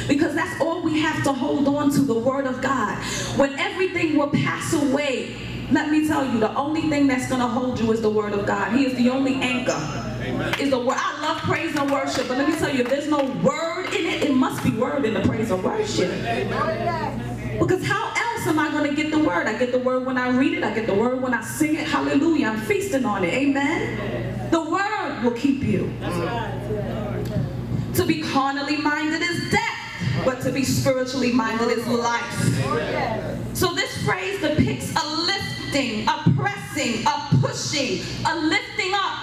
Because 0.07 0.33
that's 0.33 0.59
all 0.61 0.81
we 0.81 0.99
have 1.01 1.23
to 1.23 1.33
hold 1.33 1.67
on 1.67 1.91
to, 1.91 2.01
the 2.01 2.17
word 2.17 2.47
of 2.47 2.61
God. 2.61 2.97
When 3.37 3.57
everything 3.59 4.17
will 4.17 4.29
pass 4.29 4.73
away, 4.73 5.35
let 5.71 5.89
me 5.89 6.07
tell 6.07 6.25
you, 6.25 6.39
the 6.39 6.53
only 6.55 6.81
thing 6.89 7.07
that's 7.07 7.27
going 7.27 7.41
to 7.41 7.47
hold 7.47 7.79
you 7.79 7.91
is 7.91 8.01
the 8.01 8.09
word 8.09 8.33
of 8.33 8.45
God. 8.45 8.73
He 8.73 8.85
is 8.85 8.95
the 8.95 9.09
only 9.09 9.35
anchor. 9.35 9.71
Amen. 10.21 10.59
Is 10.59 10.69
the 10.69 10.79
word. 10.79 10.97
I 10.97 11.21
love 11.21 11.37
praise 11.39 11.75
and 11.75 11.91
worship, 11.91 12.27
but 12.27 12.37
let 12.37 12.47
me 12.47 12.55
tell 12.55 12.73
you, 12.73 12.81
if 12.81 12.89
there's 12.89 13.09
no 13.09 13.25
word 13.43 13.87
in 13.87 14.05
it, 14.05 14.23
it 14.23 14.33
must 14.33 14.63
be 14.63 14.71
word 14.71 15.03
in 15.03 15.13
the 15.13 15.21
praise 15.21 15.51
and 15.51 15.63
worship. 15.63 16.09
Amen. 16.09 17.59
Because 17.59 17.85
how 17.85 18.07
else 18.07 18.47
am 18.47 18.57
I 18.59 18.71
going 18.71 18.89
to 18.89 18.95
get 18.95 19.11
the 19.11 19.19
word? 19.19 19.47
I 19.47 19.57
get 19.57 19.71
the 19.71 19.79
word 19.79 20.05
when 20.05 20.17
I 20.17 20.29
read 20.29 20.53
it. 20.53 20.63
I 20.63 20.73
get 20.73 20.87
the 20.87 20.93
word 20.93 21.21
when 21.21 21.33
I 21.33 21.43
sing 21.43 21.75
it. 21.75 21.87
Hallelujah. 21.87 22.47
I'm 22.47 22.61
feasting 22.61 23.05
on 23.05 23.23
it. 23.23 23.33
Amen. 23.33 24.49
The 24.49 24.61
word 24.61 24.92
will 25.23 25.31
keep 25.31 25.63
you. 25.63 25.93
To 27.95 28.05
be 28.05 28.21
carnally 28.21 28.77
minded 28.77 29.21
is 29.21 29.51
death, 29.51 30.23
but 30.25 30.41
to 30.41 30.51
be 30.51 30.63
spiritually 30.63 31.31
minded 31.31 31.69
is 31.69 31.87
life. 31.87 33.55
So 33.55 33.73
this 33.73 34.03
phrase 34.03 34.41
depicts 34.41 34.93
a 34.95 35.07
lifting, 35.07 36.07
a 36.07 36.33
pressing, 36.35 37.05
a 37.05 37.37
pushing, 37.41 38.03
a 38.25 38.35
lifting 38.35 38.93
up. 38.93 39.19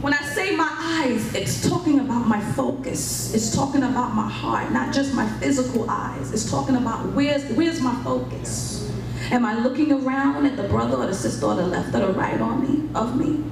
When 0.00 0.12
I 0.12 0.22
say 0.22 0.54
my 0.54 0.68
eyes, 0.70 1.34
it's 1.34 1.66
talking 1.66 2.00
about 2.00 2.26
my 2.26 2.40
focus. 2.52 3.32
It's 3.32 3.54
talking 3.54 3.84
about 3.84 4.14
my 4.14 4.28
heart, 4.28 4.70
not 4.72 4.92
just 4.92 5.14
my 5.14 5.26
physical 5.38 5.88
eyes. 5.88 6.32
It's 6.32 6.50
talking 6.50 6.76
about 6.76 7.12
where's, 7.12 7.44
where's 7.52 7.80
my 7.80 7.94
focus? 8.02 8.90
Am 9.30 9.46
I 9.46 9.58
looking 9.58 9.92
around 9.92 10.44
at 10.44 10.56
the 10.56 10.64
brother 10.64 10.96
or 10.96 11.06
the 11.06 11.14
sister 11.14 11.46
or 11.46 11.54
the 11.54 11.66
left 11.66 11.94
or 11.94 12.00
the 12.00 12.12
right 12.12 12.38
on 12.38 12.60
me, 12.62 12.90
of 12.94 13.16
me? 13.16 13.42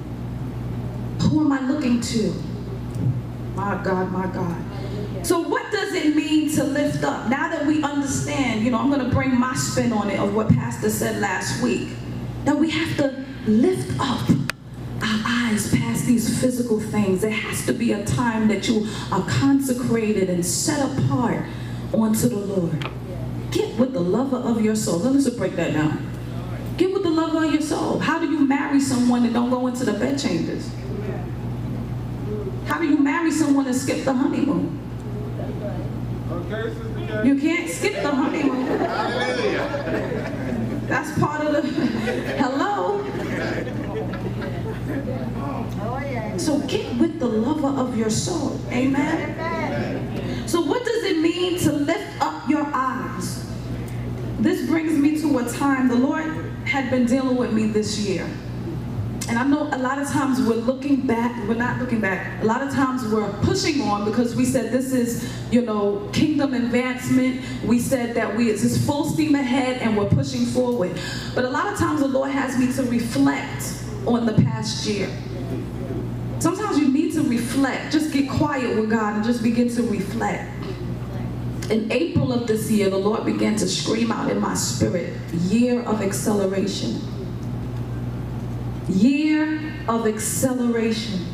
Who 1.33 1.41
am 1.41 1.51
I 1.51 1.61
looking 1.67 1.99
to? 1.99 2.31
My 3.55 3.81
God, 3.83 4.11
my 4.11 4.27
God. 4.27 5.25
So 5.25 5.39
what 5.39 5.71
does 5.71 5.95
it 5.95 6.15
mean 6.15 6.51
to 6.51 6.63
lift 6.63 7.03
up? 7.03 7.27
Now 7.27 7.49
that 7.49 7.65
we 7.65 7.81
understand, 7.81 8.63
you 8.63 8.69
know, 8.69 8.77
I'm 8.77 8.89
going 8.91 9.03
to 9.03 9.09
bring 9.09 9.39
my 9.39 9.55
spin 9.55 9.91
on 9.93 10.11
it 10.11 10.19
of 10.19 10.35
what 10.35 10.49
Pastor 10.49 10.91
said 10.91 11.19
last 11.19 11.63
week. 11.63 11.89
That 12.45 12.55
we 12.55 12.69
have 12.69 12.95
to 12.97 13.25
lift 13.47 13.99
up 13.99 14.29
our 15.01 15.21
eyes 15.25 15.73
past 15.75 16.05
these 16.05 16.39
physical 16.39 16.79
things. 16.79 17.21
There 17.21 17.31
has 17.31 17.65
to 17.65 17.73
be 17.73 17.93
a 17.93 18.05
time 18.05 18.47
that 18.49 18.67
you 18.67 18.87
are 19.11 19.25
consecrated 19.27 20.29
and 20.29 20.45
set 20.45 20.87
apart 20.87 21.43
unto 21.95 22.29
the 22.29 22.37
Lord. 22.37 22.87
Get 23.49 23.75
with 23.79 23.93
the 23.93 24.01
lover 24.01 24.37
of 24.37 24.61
your 24.61 24.75
soul. 24.75 24.99
Let 24.99 25.15
us 25.15 25.27
break 25.31 25.55
that 25.55 25.73
down. 25.73 26.11
Get 26.77 26.93
with 26.93 27.01
the 27.01 27.09
lover 27.09 27.43
of 27.43 27.51
your 27.51 27.63
soul. 27.63 27.97
How 27.97 28.19
do 28.19 28.29
you 28.29 28.45
marry 28.45 28.79
someone 28.79 29.23
that 29.23 29.33
don't 29.33 29.49
go 29.49 29.65
into 29.65 29.83
the 29.83 29.93
bed 29.93 30.19
chambers? 30.19 30.69
How 32.65 32.79
do 32.79 32.87
you 32.87 32.97
marry 32.97 33.31
someone 33.31 33.67
and 33.67 33.75
skip 33.75 34.03
the 34.05 34.13
honeymoon? 34.13 34.79
You 37.23 37.39
can't 37.39 37.69
skip 37.69 38.01
the 38.01 38.11
honeymoon. 38.11 38.79
That's 40.87 41.17
part 41.19 41.45
of 41.45 41.53
the 41.53 41.61
hello. 42.37 43.03
So 46.37 46.59
get 46.67 46.97
with 46.97 47.19
the 47.19 47.27
lover 47.27 47.79
of 47.79 47.97
your 47.97 48.09
soul. 48.09 48.59
Amen. 48.69 50.47
So 50.47 50.61
what 50.61 50.83
does 50.83 51.03
it 51.03 51.19
mean 51.19 51.59
to 51.59 51.71
lift 51.71 52.21
up 52.21 52.49
your 52.49 52.65
eyes? 52.73 53.45
This 54.39 54.67
brings 54.67 54.97
me 54.97 55.19
to 55.21 55.39
a 55.39 55.49
time 55.49 55.87
the 55.87 55.95
Lord 55.95 56.25
had 56.65 56.89
been 56.89 57.05
dealing 57.05 57.37
with 57.37 57.53
me 57.53 57.67
this 57.67 57.99
year. 57.99 58.27
And 59.29 59.39
I 59.39 59.43
know 59.43 59.69
a 59.71 59.77
lot 59.77 59.99
of 59.99 60.09
times 60.09 60.41
we're 60.41 60.55
looking 60.55 61.07
back, 61.07 61.47
we're 61.47 61.53
not 61.53 61.79
looking 61.79 62.01
back. 62.01 62.43
A 62.43 62.45
lot 62.45 62.61
of 62.61 62.73
times 62.73 63.07
we're 63.07 63.31
pushing 63.41 63.81
on 63.81 64.03
because 64.03 64.35
we 64.35 64.43
said 64.43 64.71
this 64.71 64.91
is, 64.91 65.31
you 65.49 65.61
know, 65.61 66.09
kingdom 66.11 66.53
advancement. 66.53 67.41
We 67.63 67.79
said 67.79 68.15
that 68.15 68.35
we 68.35 68.49
it's 68.49 68.61
just 68.63 68.85
full 68.85 69.05
steam 69.05 69.35
ahead 69.35 69.81
and 69.81 69.97
we're 69.97 70.09
pushing 70.09 70.45
forward. 70.45 70.99
But 71.33 71.45
a 71.45 71.49
lot 71.49 71.71
of 71.71 71.79
times 71.79 72.01
the 72.01 72.07
Lord 72.07 72.31
has 72.31 72.57
me 72.57 72.73
to 72.73 72.83
reflect 72.83 73.81
on 74.05 74.25
the 74.25 74.33
past 74.33 74.85
year. 74.85 75.09
Sometimes 76.39 76.77
you 76.77 76.91
need 76.91 77.13
to 77.13 77.21
reflect. 77.21 77.93
Just 77.93 78.11
get 78.11 78.29
quiet 78.29 78.77
with 78.77 78.89
God 78.89 79.15
and 79.15 79.23
just 79.23 79.41
begin 79.41 79.73
to 79.75 79.83
reflect. 79.83 80.51
In 81.69 81.89
April 81.93 82.33
of 82.33 82.45
this 82.45 82.69
year, 82.69 82.89
the 82.89 82.97
Lord 82.97 83.23
began 83.23 83.55
to 83.55 83.69
scream 83.69 84.11
out 84.11 84.29
in 84.29 84.41
my 84.41 84.53
spirit, 84.53 85.13
year 85.31 85.81
of 85.83 86.01
acceleration 86.01 86.99
year 88.89 89.73
of 89.87 90.07
acceleration. 90.07 91.25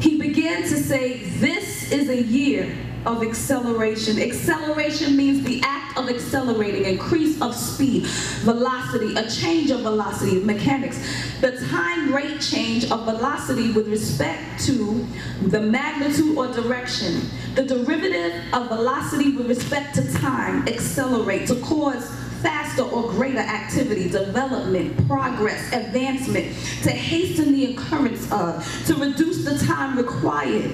He 0.00 0.18
began 0.18 0.62
to 0.62 0.76
say, 0.76 1.24
This 1.24 1.90
is 1.92 2.08
a 2.08 2.22
year 2.22 2.74
of 3.06 3.22
acceleration. 3.22 4.18
Acceleration 4.20 5.16
means 5.16 5.44
the 5.44 5.60
act 5.62 5.98
of 5.98 6.08
accelerating, 6.08 6.84
increase 6.84 7.40
of 7.40 7.54
speed, 7.54 8.06
velocity, 8.42 9.14
a 9.14 9.28
change 9.30 9.70
of 9.70 9.80
velocity, 9.80 10.40
mechanics. 10.40 10.98
The 11.40 11.52
time 11.68 12.14
rate 12.14 12.40
change 12.40 12.90
of 12.90 13.04
velocity 13.04 13.72
with 13.72 13.88
respect 13.88 14.64
to 14.64 15.06
the 15.42 15.60
magnitude 15.60 16.36
or 16.36 16.48
direction. 16.48 17.20
The 17.54 17.64
derivative 17.64 18.42
of 18.52 18.68
velocity 18.68 19.36
with 19.36 19.48
respect 19.48 19.94
to 19.96 20.12
time, 20.14 20.66
accelerate, 20.66 21.46
to 21.48 21.56
cause 21.56 22.10
faster 22.44 22.82
or 22.82 23.10
greater 23.10 23.38
activity, 23.38 24.08
development, 24.08 25.08
progress, 25.08 25.72
advancement, 25.72 26.44
to 26.82 26.90
hasten 26.90 27.52
the 27.54 27.74
occurrence 27.74 28.30
of, 28.30 28.62
to 28.86 28.94
reduce 28.94 29.44
the 29.44 29.58
time 29.66 29.96
required 29.96 30.70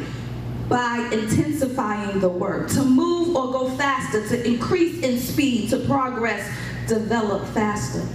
by 0.69 1.09
intensifying 1.13 2.19
the 2.19 2.29
work, 2.29 2.69
to 2.69 2.85
move 2.85 3.37
or 3.37 3.53
go 3.53 3.71
faster, 3.71 4.27
to 4.29 4.47
increase 4.47 5.03
in 5.03 5.19
speed, 5.19 5.71
to 5.71 5.79
progress, 5.87 6.53
develop 6.89 7.47
faster. 7.49 8.07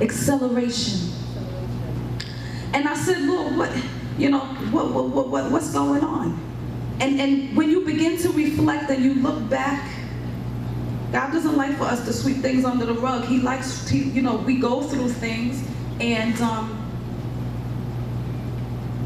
Acceleration. 0.00 1.10
And 2.72 2.88
I 2.88 2.96
said, 2.96 3.22
Lord, 3.22 3.56
what, 3.56 3.70
you 4.18 4.30
know, 4.30 4.40
what, 4.72 4.90
what, 4.90 5.08
what, 5.10 5.28
what, 5.28 5.50
what's 5.52 5.72
going 5.72 6.02
on? 6.02 6.40
And, 7.00 7.20
and 7.20 7.56
when 7.56 7.70
you 7.70 7.84
begin 7.84 8.18
to 8.18 8.30
reflect 8.30 8.90
and 8.90 9.04
you 9.04 9.14
look 9.14 9.48
back 9.48 9.93
God 11.14 11.30
doesn't 11.30 11.56
like 11.56 11.76
for 11.76 11.84
us 11.84 12.04
to 12.06 12.12
sweep 12.12 12.38
things 12.38 12.64
under 12.64 12.84
the 12.84 12.94
rug. 12.94 13.24
He 13.26 13.38
likes, 13.38 13.88
to, 13.88 13.96
you 13.96 14.20
know, 14.20 14.34
we 14.34 14.58
go 14.58 14.82
through 14.82 15.10
things, 15.10 15.64
and 16.00 16.34
um, 16.40 16.76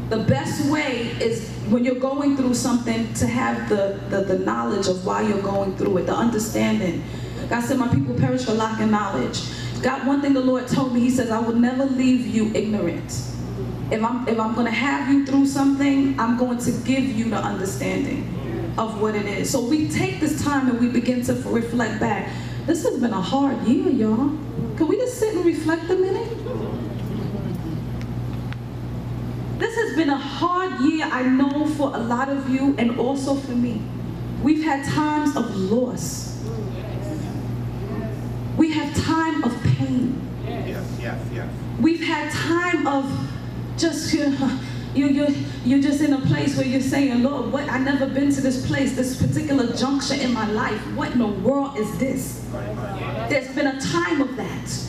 the 0.09 0.17
best 0.17 0.71
way 0.71 1.01
is 1.21 1.47
when 1.69 1.85
you're 1.85 1.99
going 1.99 2.35
through 2.35 2.55
something 2.55 3.13
to 3.13 3.27
have 3.27 3.69
the, 3.69 4.01
the, 4.09 4.21
the 4.21 4.39
knowledge 4.39 4.87
of 4.87 5.05
why 5.05 5.21
you're 5.21 5.43
going 5.43 5.77
through 5.77 5.97
it, 5.97 6.07
the 6.07 6.15
understanding. 6.15 7.03
God 7.47 7.61
said, 7.63 7.77
My 7.77 7.87
people 7.89 8.15
perish 8.15 8.45
for 8.45 8.53
lack 8.53 8.81
of 8.81 8.89
knowledge. 8.89 9.43
God, 9.83 10.07
one 10.07 10.19
thing 10.19 10.33
the 10.33 10.41
Lord 10.41 10.67
told 10.67 10.95
me, 10.95 11.01
He 11.01 11.11
says, 11.11 11.29
I 11.29 11.37
will 11.37 11.53
never 11.53 11.85
leave 11.85 12.25
you 12.25 12.51
ignorant. 12.55 13.21
If 13.91 14.03
I'm, 14.03 14.27
if 14.27 14.39
I'm 14.39 14.55
going 14.55 14.65
to 14.65 14.71
have 14.71 15.13
you 15.13 15.27
through 15.27 15.45
something, 15.45 16.19
I'm 16.19 16.37
going 16.39 16.57
to 16.57 16.71
give 16.71 17.03
you 17.03 17.29
the 17.29 17.37
understanding 17.37 18.38
of 18.79 19.01
what 19.01 19.13
it 19.13 19.25
is. 19.25 19.49
So 19.49 19.59
we 19.59 19.89
take 19.89 20.21
this 20.21 20.41
time 20.41 20.69
and 20.69 20.79
we 20.79 20.87
begin 20.87 21.21
to 21.23 21.33
reflect 21.33 21.99
back. 21.99 22.31
This 22.65 22.83
has 22.83 22.99
been 22.99 23.13
a 23.13 23.21
hard 23.21 23.61
year, 23.67 23.89
y'all. 23.89 24.29
Can 24.77 24.87
we 24.87 24.95
just 24.95 25.19
sit 25.19 25.35
and 25.35 25.45
reflect 25.45 25.83
a 25.89 25.95
minute? 25.95 26.29
This 29.59 29.75
has 29.75 29.95
been 29.97 30.09
a 30.09 30.17
hard 30.17 30.79
year, 30.79 31.05
I 31.05 31.23
know, 31.23 31.67
for 31.75 31.93
a 31.93 31.99
lot 31.99 32.29
of 32.29 32.49
you 32.49 32.73
and 32.77 32.97
also 32.97 33.35
for 33.35 33.51
me. 33.51 33.81
We've 34.41 34.63
had 34.63 34.85
times 34.85 35.35
of 35.35 35.53
loss. 35.57 36.41
We 38.55 38.71
have 38.71 38.95
time 39.03 39.43
of 39.43 39.61
pain. 39.63 40.21
Yes, 40.45 40.97
yes, 41.01 41.27
yes. 41.33 41.53
We've 41.81 42.03
had 42.03 42.31
time 42.31 42.87
of 42.87 43.29
just 43.77 44.13
you 44.13 44.29
know, 44.39 44.59
you, 44.95 45.07
you're, 45.07 45.29
you're 45.65 45.81
just 45.81 46.01
in 46.01 46.13
a 46.13 46.21
place 46.21 46.57
where 46.57 46.65
you're 46.65 46.81
saying, 46.81 47.21
Lord, 47.23 47.51
what? 47.51 47.69
I've 47.69 47.81
never 47.81 48.07
been 48.07 48.31
to 48.33 48.41
this 48.41 48.65
place, 48.65 48.95
this 48.95 49.21
particular 49.21 49.71
juncture 49.75 50.15
in 50.15 50.33
my 50.33 50.49
life. 50.51 50.79
What 50.95 51.11
in 51.11 51.19
the 51.19 51.27
world 51.27 51.77
is 51.77 51.97
this? 51.99 52.47
There's 53.29 53.53
been 53.53 53.67
a 53.67 53.79
time 53.79 54.21
of 54.21 54.35
that. 54.37 54.85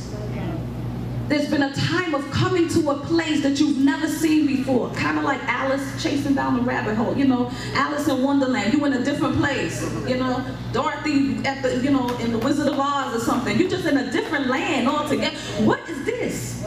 There's 1.29 1.49
been 1.49 1.63
a 1.63 1.73
time 1.73 2.15
of 2.15 2.29
coming 2.33 2.67
to 2.71 2.91
a 2.91 2.99
place 3.07 3.43
that 3.43 3.61
you've 3.61 3.79
never 3.79 4.09
seen 4.09 4.47
before. 4.47 4.91
Kind 4.95 5.17
of 5.17 5.23
like 5.23 5.41
Alice 5.45 6.03
chasing 6.03 6.35
down 6.35 6.57
the 6.57 6.63
rabbit 6.63 6.97
hole. 6.97 7.17
You 7.17 7.27
know, 7.27 7.53
Alice 7.75 8.09
in 8.09 8.23
Wonderland. 8.23 8.73
You 8.73 8.85
in 8.87 8.95
a 8.95 9.05
different 9.05 9.37
place. 9.37 9.83
You 10.09 10.17
know, 10.17 10.45
Dorothy 10.73 11.37
at 11.47 11.63
the, 11.63 11.77
you 11.85 11.91
know, 11.91 12.09
in 12.19 12.33
the 12.33 12.39
Wizard 12.39 12.67
of 12.67 12.81
Oz 12.81 13.15
or 13.15 13.21
something. 13.21 13.57
You're 13.59 13.71
just 13.71 13.87
in 13.87 13.99
a 13.99 14.11
different 14.11 14.49
land 14.49 14.89
altogether. 14.89 15.37
What 15.65 15.89
is 15.89 16.05
this? 16.05 16.63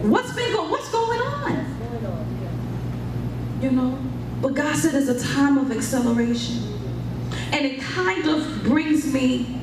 What's 0.00 0.32
been 0.34 0.52
going 0.52 1.20
on? 1.20 1.72
You 3.62 3.70
know. 3.70 3.96
But 4.40 4.54
God 4.54 4.76
said 4.76 4.94
it's 4.94 5.08
a 5.08 5.34
time 5.34 5.56
of 5.56 5.70
acceleration. 5.70 6.68
And 7.52 7.64
it 7.64 7.80
kind 7.80 8.28
of 8.28 8.64
brings 8.64 9.12
me 9.12 9.60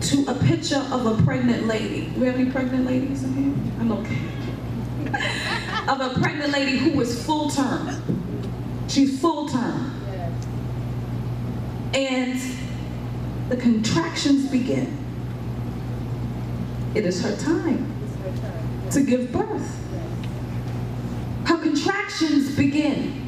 to 0.00 0.24
a 0.28 0.34
picture 0.34 0.84
of 0.90 1.06
a 1.06 1.22
pregnant 1.22 1.66
lady. 1.66 2.12
We 2.16 2.26
have 2.26 2.36
any 2.36 2.50
pregnant 2.50 2.86
ladies 2.86 3.22
in 3.22 3.32
here? 3.34 3.54
I'm 3.80 3.92
okay. 3.92 4.18
of 5.88 6.00
a 6.00 6.20
pregnant 6.20 6.52
lady 6.52 6.76
who 6.76 7.00
is 7.00 7.24
full 7.24 7.50
term. 7.50 8.02
She's 8.88 9.20
full 9.20 9.48
term. 9.48 9.92
And 11.94 12.40
the 13.48 13.56
contractions 13.56 14.50
begin. 14.50 14.96
It 16.94 17.06
is 17.06 17.22
her 17.22 17.36
time 17.36 17.92
to 18.90 19.02
give 19.02 19.32
birth. 19.32 19.86
Her 21.44 21.58
contractions 21.58 22.54
begin. 22.56 23.25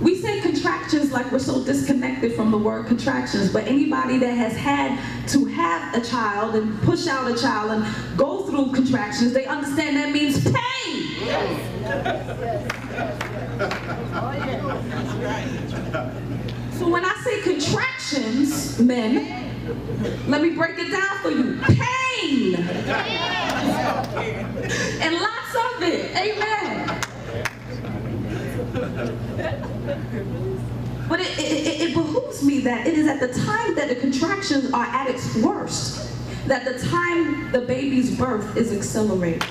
We 0.00 0.20
say 0.20 0.40
contractions 0.40 1.10
like 1.10 1.30
we're 1.32 1.38
so 1.38 1.64
disconnected 1.64 2.34
from 2.34 2.50
the 2.50 2.58
word 2.58 2.86
contractions, 2.86 3.52
but 3.52 3.64
anybody 3.64 4.18
that 4.18 4.32
has 4.32 4.54
had 4.54 4.98
to 5.28 5.46
have 5.46 5.94
a 5.94 6.04
child 6.04 6.54
and 6.54 6.78
push 6.82 7.06
out 7.06 7.30
a 7.30 7.34
child 7.40 7.70
and 7.70 8.18
go 8.18 8.46
through 8.46 8.72
contractions, 8.72 9.32
they 9.32 9.46
understand 9.46 9.96
that 9.96 10.12
means 10.12 10.44
pain. 10.44 10.54
So 16.72 16.88
when 16.90 17.04
I 17.04 17.14
say 17.24 17.40
contractions, 17.40 18.78
men, 18.78 19.46
let 20.28 20.42
me 20.42 20.50
break 20.50 20.78
it 20.78 20.90
down 20.90 21.18
for 21.22 21.30
you. 21.30 21.58
Pain. 21.62 22.54
And 25.00 25.14
lots 25.14 25.56
of 25.56 25.82
it. 25.82 26.14
Amen. 26.16 26.92
But 31.08 31.20
it, 31.20 31.38
it, 31.38 31.80
it, 31.82 31.94
behooves 31.94 32.42
me 32.42 32.58
that 32.62 32.84
it 32.84 32.94
is 32.94 33.06
at 33.06 33.20
the 33.20 33.28
time 33.28 33.76
that 33.76 33.88
the 33.88 33.94
contractions 33.94 34.72
are 34.72 34.86
at 34.86 35.08
its 35.08 35.36
worst, 35.36 36.12
that 36.48 36.64
the 36.64 36.84
time 36.84 37.52
the 37.52 37.60
baby's 37.60 38.18
birth 38.18 38.56
is 38.56 38.72
accelerated. 38.72 39.44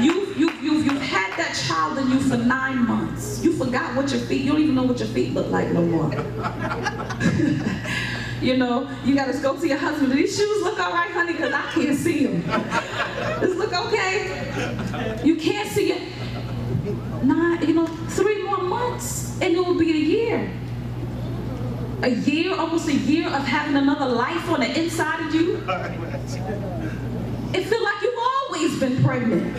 You've, 0.00 0.36
you've, 0.36 0.60
you've, 0.60 0.84
you've 0.84 1.02
had 1.02 1.30
that 1.38 1.54
child 1.68 1.98
in 1.98 2.10
you 2.10 2.18
for 2.18 2.36
nine 2.36 2.88
months. 2.88 3.40
You 3.44 3.52
forgot 3.52 3.94
what 3.94 4.10
your 4.10 4.20
feet, 4.22 4.42
you 4.42 4.50
don't 4.50 4.60
even 4.60 4.74
know 4.74 4.82
what 4.82 4.98
your 4.98 5.06
feet 5.06 5.32
look 5.32 5.48
like 5.48 5.68
no 5.68 5.82
more. 5.82 6.12
you 8.42 8.56
know, 8.56 8.90
you 9.04 9.14
gotta 9.14 9.38
go 9.40 9.56
to 9.56 9.68
your 9.68 9.78
husband. 9.78 10.10
Do 10.10 10.16
these 10.16 10.36
shoes 10.36 10.64
look 10.64 10.80
all 10.80 10.92
right, 10.92 11.12
honey? 11.12 11.34
Because 11.34 11.52
I 11.52 11.70
can't 11.70 11.96
see 11.96 12.26
them. 12.26 12.42
Does 13.40 13.54
look 13.56 13.72
okay? 13.72 15.20
You 15.22 15.36
can't 15.36 15.68
see 15.68 15.92
it 15.92 16.02
nine, 17.22 17.66
you 17.66 17.74
know, 17.74 17.86
three 17.86 18.42
more 18.42 18.62
months, 18.62 19.27
and 19.40 19.54
it 19.54 19.64
will 19.64 19.78
be 19.78 19.90
a 19.90 19.94
year. 19.94 20.50
A 22.02 22.10
year, 22.10 22.54
almost 22.54 22.88
a 22.88 22.94
year 22.94 23.26
of 23.26 23.44
having 23.44 23.76
another 23.76 24.06
life 24.06 24.48
on 24.50 24.60
the 24.60 24.80
inside 24.80 25.26
of 25.26 25.34
you. 25.34 25.56
It 27.52 27.64
feels 27.64 27.82
like 27.82 28.02
you've 28.02 28.18
always 28.18 28.78
been 28.78 29.02
pregnant 29.02 29.56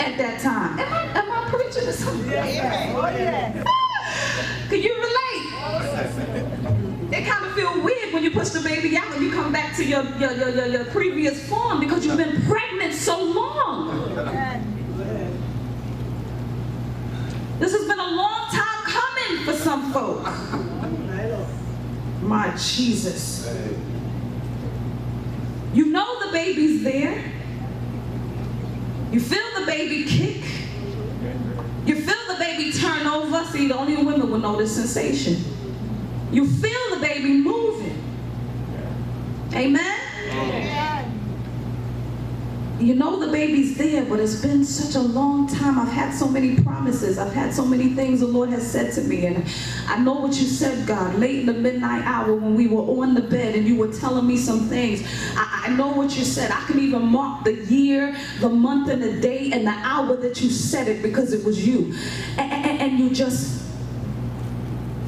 at 0.00 0.18
that 0.18 0.40
time. 0.40 0.78
Am 0.78 0.92
I, 0.92 1.04
am 1.18 1.30
I 1.30 1.48
preaching 1.48 1.84
to 1.84 1.92
something? 1.92 2.30
Yeah. 2.30 3.64
Oh, 3.66 3.80
can 4.68 4.82
you 4.82 4.94
relate? 4.94 5.20
It 7.12 7.26
kind 7.26 7.44
of 7.44 7.52
feels 7.54 7.78
weird 7.82 8.12
when 8.12 8.22
you 8.24 8.30
push 8.30 8.50
the 8.50 8.60
baby 8.60 8.96
out 8.96 9.12
and 9.14 9.22
you 9.24 9.30
come 9.32 9.52
back 9.52 9.74
to 9.76 9.84
your, 9.84 10.04
your, 10.18 10.32
your, 10.32 10.48
your, 10.50 10.66
your 10.66 10.84
previous 10.86 11.48
form 11.48 11.80
because 11.80 12.04
you've 12.04 12.16
been 12.16 12.42
pregnant 12.42 12.94
so 12.94 13.22
long. 13.22 14.14
This 17.58 17.72
has 17.72 17.86
been 17.86 17.98
a 17.98 18.10
long 18.10 18.30
time 18.30 18.30
coming 18.30 18.38
for 18.38 18.39
some 19.70 19.92
folk. 19.92 20.24
My 22.22 22.52
Jesus. 22.56 23.48
You 25.72 25.86
know 25.86 26.26
the 26.26 26.32
baby's 26.32 26.82
there. 26.82 27.22
You 29.12 29.20
feel 29.20 29.60
the 29.60 29.66
baby 29.66 30.10
kick. 30.10 30.42
You 31.86 31.94
feel 32.02 32.34
the 32.34 32.34
baby 32.40 32.72
turn 32.72 33.06
over. 33.06 33.44
See, 33.44 33.68
the 33.68 33.76
only 33.76 33.94
women 33.94 34.28
will 34.28 34.40
know 34.40 34.56
this 34.56 34.74
sensation. 34.74 35.36
You 36.32 36.48
feel 36.48 36.90
the 36.90 37.00
baby 37.00 37.34
moving. 37.34 38.02
Amen? 39.54 40.09
You 42.80 42.94
know 42.94 43.20
the 43.20 43.30
baby's 43.30 43.76
there, 43.76 44.06
but 44.06 44.20
it's 44.20 44.40
been 44.40 44.64
such 44.64 44.94
a 44.94 45.00
long 45.00 45.46
time. 45.46 45.78
I've 45.78 45.92
had 45.92 46.14
so 46.14 46.26
many 46.26 46.56
promises. 46.62 47.18
I've 47.18 47.32
had 47.34 47.52
so 47.52 47.62
many 47.62 47.90
things 47.90 48.20
the 48.20 48.26
Lord 48.26 48.48
has 48.48 48.66
said 48.66 48.94
to 48.94 49.02
me. 49.02 49.26
And 49.26 49.46
I 49.86 49.98
know 49.98 50.14
what 50.14 50.32
you 50.40 50.46
said, 50.46 50.86
God, 50.86 51.16
late 51.16 51.40
in 51.40 51.46
the 51.46 51.52
midnight 51.52 52.02
hour 52.06 52.34
when 52.34 52.54
we 52.54 52.68
were 52.68 52.80
on 52.80 53.12
the 53.12 53.20
bed 53.20 53.54
and 53.54 53.66
you 53.68 53.76
were 53.76 53.92
telling 53.92 54.26
me 54.26 54.38
some 54.38 54.60
things. 54.60 55.06
I, 55.36 55.64
I 55.66 55.68
know 55.76 55.88
what 55.88 56.16
you 56.16 56.24
said. 56.24 56.50
I 56.50 56.64
can 56.64 56.78
even 56.78 57.02
mark 57.02 57.44
the 57.44 57.52
year, 57.66 58.16
the 58.40 58.48
month, 58.48 58.88
and 58.88 59.02
the 59.02 59.20
day, 59.20 59.52
and 59.52 59.66
the 59.66 59.72
hour 59.72 60.16
that 60.16 60.40
you 60.40 60.48
said 60.48 60.88
it 60.88 61.02
because 61.02 61.34
it 61.34 61.44
was 61.44 61.66
you. 61.66 61.94
And, 62.38 62.50
and, 62.50 62.80
and 62.80 62.98
you 62.98 63.10
just 63.10 63.62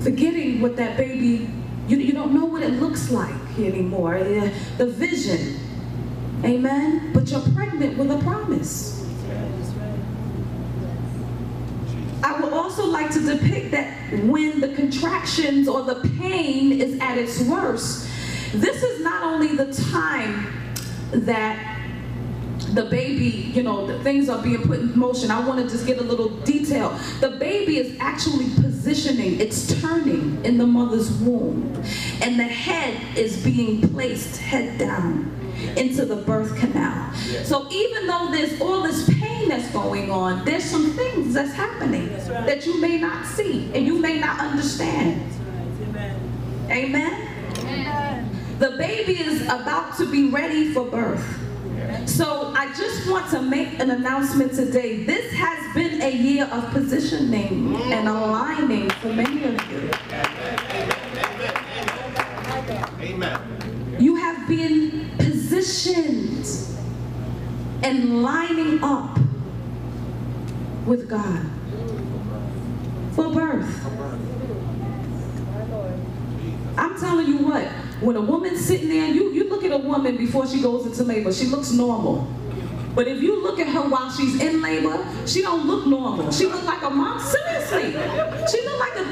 forgetting 0.03 0.61
what 0.61 0.77
that 0.77 0.99
baby, 0.99 1.49
you, 1.89 1.97
you 1.97 2.13
don't 2.13 2.35
know 2.35 2.45
what 2.45 2.63
it 2.63 2.73
looks 2.73 3.11
like 3.11 3.35
anymore. 3.59 4.23
The 4.23 4.87
vision. 4.87 5.72
Amen. 6.45 7.13
But 7.13 7.31
you're 7.31 7.41
pregnant 7.41 7.97
with 7.97 8.11
a 8.11 8.19
promise. 8.19 8.99
I 12.25 12.41
would 12.41 12.53
also 12.53 12.87
like 12.87 13.11
to 13.13 13.21
depict 13.21 13.73
that 13.73 14.13
when 14.25 14.61
the 14.61 14.75
contractions 14.75 15.69
or 15.69 15.83
the 15.83 16.09
pain 16.19 16.81
is 16.81 16.99
at 17.01 17.19
its 17.19 17.41
worst, 17.43 18.09
this 18.53 18.83
is 18.83 19.03
not 19.03 19.25
only 19.25 19.57
the 19.57 19.73
time 19.91 20.53
that 21.13 21.69
the 22.75 22.85
baby, 22.85 23.53
you 23.55 23.63
know, 23.63 23.87
the 23.87 24.03
things 24.03 24.29
are 24.29 24.43
being 24.43 24.63
put 24.63 24.81
in 24.81 24.99
motion. 24.99 25.31
I 25.31 25.47
want 25.47 25.61
to 25.61 25.69
just 25.71 25.87
get 25.87 25.99
a 25.99 26.03
little 26.03 26.29
detail. 26.41 26.99
The 27.21 27.31
baby 27.31 27.79
is 27.79 27.97
actually 28.01 28.49
positioning, 28.55 29.41
it's 29.41 29.81
turning 29.81 30.45
in 30.45 30.59
the 30.59 30.67
mother's 30.67 31.11
womb. 31.11 31.75
And 32.21 32.39
the 32.39 32.45
head 32.45 33.17
is 33.17 33.43
being 33.45 33.87
placed 33.91 34.39
head 34.39 34.79
down 34.79 35.42
into 35.77 36.05
the 36.05 36.17
birth 36.17 36.57
canal. 36.57 37.13
So 37.45 37.69
even 37.71 38.07
though 38.07 38.31
there's 38.31 38.61
all 38.61 38.83
this 38.83 39.09
pain 39.19 39.49
that's 39.49 39.71
going 39.73 40.11
on, 40.11 40.45
there's 40.45 40.65
some 40.65 40.93
things 40.93 41.35
that's 41.35 41.53
happening 41.53 42.09
that 42.29 42.67
you 42.67 42.81
may 42.81 42.99
not 42.99 43.27
see 43.27 43.71
and 43.75 43.87
you 43.87 43.99
may 43.99 44.19
not 44.19 44.41
understand. 44.41 45.23
Amen. 46.71 47.29
The 48.59 48.77
baby 48.79 49.19
is 49.21 49.43
about 49.43 49.97
to 49.97 50.11
be 50.11 50.29
ready 50.31 50.73
for 50.73 50.85
birth. 50.85 51.39
So 52.07 52.53
I 52.57 52.73
just 52.75 53.11
want 53.11 53.31
to 53.31 53.43
make 53.43 53.81
an 53.81 53.91
announcement 53.91 54.55
today. 54.55 55.05
This 55.05 55.33
has 55.33 55.75
been 55.75 56.01
a 56.01 56.11
year 56.11 56.45
of 56.47 56.71
positioning 56.71 57.75
and 57.77 58.09
aligning 58.09 58.89
for 58.91 59.13
many 59.13 59.45
of 59.45 59.71
you. 59.71 59.91
And 67.83 68.23
lining 68.23 68.83
up 68.83 69.19
with 70.87 71.09
God 71.09 71.47
for 73.13 73.33
birth. 73.33 73.87
I'm 76.77 76.99
telling 76.99 77.27
you 77.27 77.39
what, 77.39 77.65
when 78.01 78.17
a 78.17 78.21
woman's 78.21 78.65
sitting 78.65 78.89
there, 78.89 79.09
you, 79.09 79.33
you 79.33 79.49
look 79.49 79.65
at 79.65 79.73
a 79.73 79.79
woman 79.79 80.17
before 80.17 80.47
she 80.47 80.63
goes 80.63 80.87
into 80.87 81.05
labor, 81.05 81.33
she 81.33 81.47
looks 81.47 81.73
normal. 81.73 82.33
But 82.95 83.09
if 83.09 83.23
you 83.23 83.43
look 83.43 83.59
at 83.59 83.69
her 83.69 83.81
while 83.89 84.11
she's 84.11 84.41
in 84.41 84.61
labor, 84.61 85.07
she 85.27 85.41
don't 85.41 85.67
look 85.67 85.87
normal. 85.87 86.31
She 86.31 86.47
look 86.47 86.63
like 86.65 86.83
a 86.83 86.91
mom. 86.91 87.21
Seriously, 87.21 87.93
she 87.93 88.67
look 88.67 88.79
like 88.79 88.97
a 88.97 89.12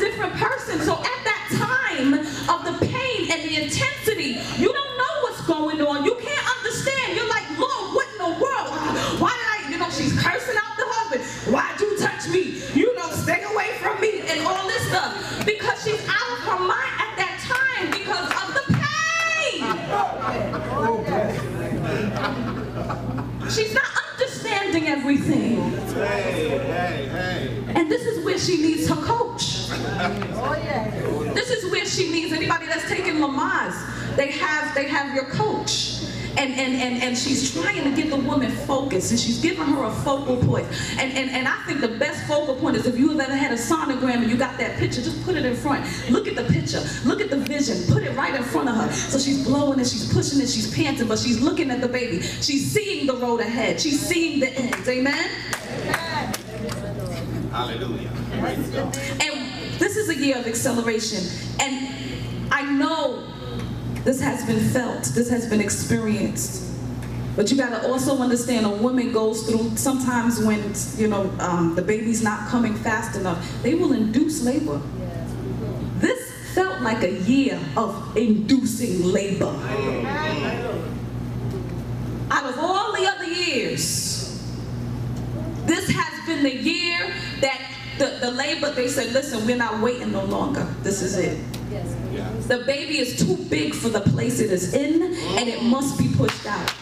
and 39.09 39.19
she's 39.19 39.41
giving 39.41 39.65
her 39.65 39.85
a 39.85 39.91
focal 39.91 40.37
point. 40.37 40.67
And, 40.99 41.13
and, 41.17 41.31
and 41.31 41.49
I 41.49 41.57
think 41.65 41.81
the 41.81 41.97
best 41.99 42.27
focal 42.29 42.55
point 42.57 42.77
is 42.77 42.87
if 42.87 42.99
you 42.99 43.09
have 43.11 43.21
ever 43.21 43.35
had 43.35 43.53
a 43.53 43.57
sonogram 43.57 44.23
and 44.23 44.31
you 44.31 44.37
got 44.37 44.59
that 44.59 44.79
picture, 44.79 45.01
just 45.01 45.25
put 45.25 45.37
it 45.37 45.47
in 45.47 45.57
front. 45.57 45.85
Look 46.11 46.29
at 46.29 46.37
the 46.37 46.45
picture. 46.45 46.83
Look 47.05 47.21
at 47.21 47.31
the 47.31 47.39
vision. 47.39 47.77
Put 47.93 48.03
it 48.03 48.15
right 48.17 48.35
in 48.35 48.43
front 48.43 48.69
of 48.69 48.77
her. 48.77 48.93
So 48.93 49.19
she's 49.19 49.45
blowing 49.45 49.79
and 49.79 49.89
she's 49.89 50.13
pushing 50.13 50.41
and 50.41 50.49
she's 50.49 50.75
panting, 50.75 51.09
but 51.09 51.19
she's 51.19 51.41
looking 51.41 51.71
at 51.71 51.81
the 51.81 51.89
baby. 51.89 52.21
She's 52.21 52.71
seeing 52.71 53.07
the 53.07 53.15
road 53.15 53.41
ahead. 53.41 53.81
She's 53.81 54.01
seeing 54.01 54.41
the 54.41 54.53
end. 54.53 54.87
Amen? 54.87 55.29
Hallelujah. 57.51 58.11
And 58.33 59.79
this 59.79 59.97
is 59.97 60.09
a 60.11 60.17
year 60.17 60.39
of 60.39 60.47
acceleration. 60.47 61.25
And 61.59 62.53
I 62.53 62.71
know 62.71 63.27
this 64.05 64.21
has 64.21 64.47
been 64.47 64.61
felt, 64.71 65.05
this 65.15 65.29
has 65.31 65.49
been 65.49 65.61
experienced. 65.61 66.70
But 67.40 67.50
you 67.50 67.57
got 67.57 67.70
to 67.70 67.88
also 67.88 68.18
understand 68.18 68.66
a 68.66 68.68
woman 68.68 69.12
goes 69.12 69.48
through 69.48 69.74
sometimes 69.74 70.42
when 70.42 70.74
you 70.98 71.09
know 71.09 71.33
um, 71.40 71.74
the 71.74 71.81
baby's 71.81 72.22
not 72.22 72.46
coming 72.50 72.74
fast 72.74 73.18
enough, 73.18 73.42
they 73.62 73.74
will 73.74 73.94
induce 73.94 74.42
labor. 74.42 74.79
This 76.00 76.31
felt 76.53 76.83
like 76.83 77.03
a 77.03 77.12
year 77.20 77.59
of 77.79 78.14
inducing 78.14 79.05
labor. 79.05 79.57
Out 82.31 82.44
of 82.44 82.59
all 82.59 82.92
the 82.92 83.07
other 83.07 83.24
years, 83.33 84.38
this 85.64 85.88
has 85.88 86.26
been 86.26 86.42
the 86.42 86.55
year 86.55 87.11
that 87.40 87.72
the, 87.96 88.18
the 88.20 88.33
labor, 88.33 88.70
they 88.72 88.87
said, 88.87 89.14
listen, 89.14 89.46
we're 89.46 89.57
not 89.57 89.81
waiting 89.81 90.12
no 90.12 90.26
longer. 90.26 90.64
This 90.83 91.00
is 91.00 91.16
it. 91.16 91.42
Yes. 91.70 91.96
Yeah. 92.12 92.31
The 92.48 92.64
baby 92.66 92.98
is 92.98 93.18
too 93.18 93.38
big 93.48 93.74
for 93.74 93.88
the 93.88 94.03
place 94.03 94.40
it 94.40 94.53
is 94.53 94.74
in, 94.74 95.03
and 95.38 95.48
it 95.48 95.62
must 95.62 95.96
be 95.96 96.12
pushed 96.14 96.44
out. 96.44 96.74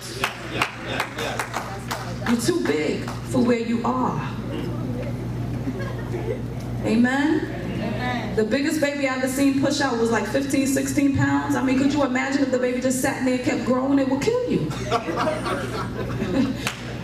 You're 2.28 2.40
too 2.40 2.64
big 2.66 3.08
for 3.30 3.42
where 3.42 3.58
you 3.58 3.82
are. 3.84 4.20
Amen? 6.84 8.34
The 8.36 8.44
biggest 8.44 8.80
baby 8.80 9.08
I 9.08 9.16
ever 9.16 9.28
seen 9.28 9.60
push 9.60 9.80
out 9.80 9.98
was 9.98 10.10
like 10.10 10.26
15, 10.26 10.66
16 10.66 11.16
pounds. 11.16 11.56
I 11.56 11.62
mean, 11.62 11.78
could 11.78 11.92
you 11.92 12.04
imagine 12.04 12.42
if 12.42 12.50
the 12.50 12.58
baby 12.58 12.80
just 12.80 13.02
sat 13.02 13.18
in 13.18 13.24
there 13.24 13.34
and 13.34 13.44
kept 13.44 13.64
growing? 13.64 13.98
It 13.98 14.08
would 14.08 14.22
kill 14.22 14.50
you. 14.50 14.58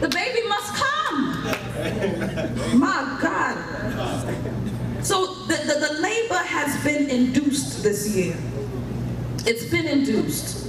the 0.00 0.09
baby 0.09 0.48
must 0.48 0.74
come. 0.74 1.44
My 2.78 3.18
God. 3.20 5.04
So 5.04 5.26
the, 5.46 5.57
the, 5.57 5.87
the 5.88 6.00
labor 6.00 6.35
has 6.35 6.83
been 6.85 7.11
induced 7.11 7.83
this 7.83 8.14
year. 8.14 8.37
It's 9.46 9.64
been 9.70 9.87
induced. 9.87 10.63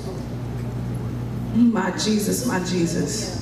My 1.55 1.91
Jesus, 1.91 2.45
my 2.45 2.59
Jesus. 2.65 3.41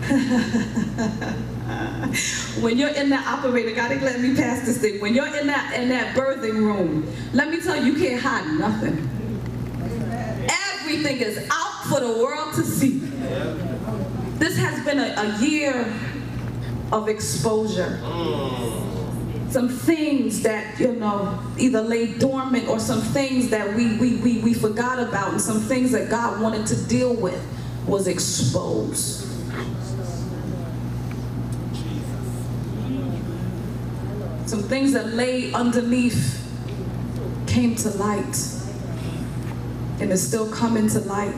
when 2.60 2.78
you're 2.78 2.90
in 2.90 3.08
that 3.10 3.26
operator, 3.26 3.74
God 3.74 3.90
let 4.02 4.20
me 4.20 4.34
pass 4.34 4.66
this 4.66 4.78
thing. 4.78 5.00
When 5.00 5.14
you're 5.14 5.34
in 5.34 5.46
that 5.46 5.72
in 5.74 5.88
that 5.88 6.14
birthing 6.14 6.56
room, 6.56 7.10
let 7.32 7.50
me 7.50 7.60
tell 7.60 7.76
you, 7.76 7.92
you 7.92 7.98
can't 7.98 8.20
hide 8.20 8.58
nothing. 8.58 9.08
Everything 10.74 11.18
is 11.18 11.48
out 11.50 11.84
for 11.84 12.00
the 12.00 12.22
world 12.22 12.54
to 12.54 12.62
see. 12.62 12.98
This 14.38 14.58
has 14.58 14.84
been 14.84 14.98
a, 14.98 15.14
a 15.16 15.38
year 15.38 15.86
of 16.92 17.08
exposure. 17.08 18.00
Mm. 18.02 18.89
Some 19.50 19.68
things 19.68 20.42
that, 20.42 20.78
you 20.78 20.92
know, 20.92 21.36
either 21.58 21.80
lay 21.80 22.14
dormant 22.18 22.68
or 22.68 22.78
some 22.78 23.00
things 23.00 23.50
that 23.50 23.74
we, 23.74 23.96
we, 23.98 24.16
we, 24.18 24.38
we 24.38 24.54
forgot 24.54 25.00
about 25.00 25.32
and 25.32 25.40
some 25.40 25.60
things 25.60 25.90
that 25.90 26.08
God 26.08 26.40
wanted 26.40 26.68
to 26.68 26.76
deal 26.84 27.14
with 27.14 27.44
was 27.84 28.06
exposed. 28.06 29.26
Some 34.46 34.62
things 34.62 34.92
that 34.92 35.08
lay 35.14 35.52
underneath 35.52 36.36
came 37.48 37.74
to 37.74 37.90
light 37.90 38.36
and 40.00 40.12
is 40.12 40.26
still 40.26 40.48
coming 40.50 40.88
to 40.90 41.00
light. 41.00 41.34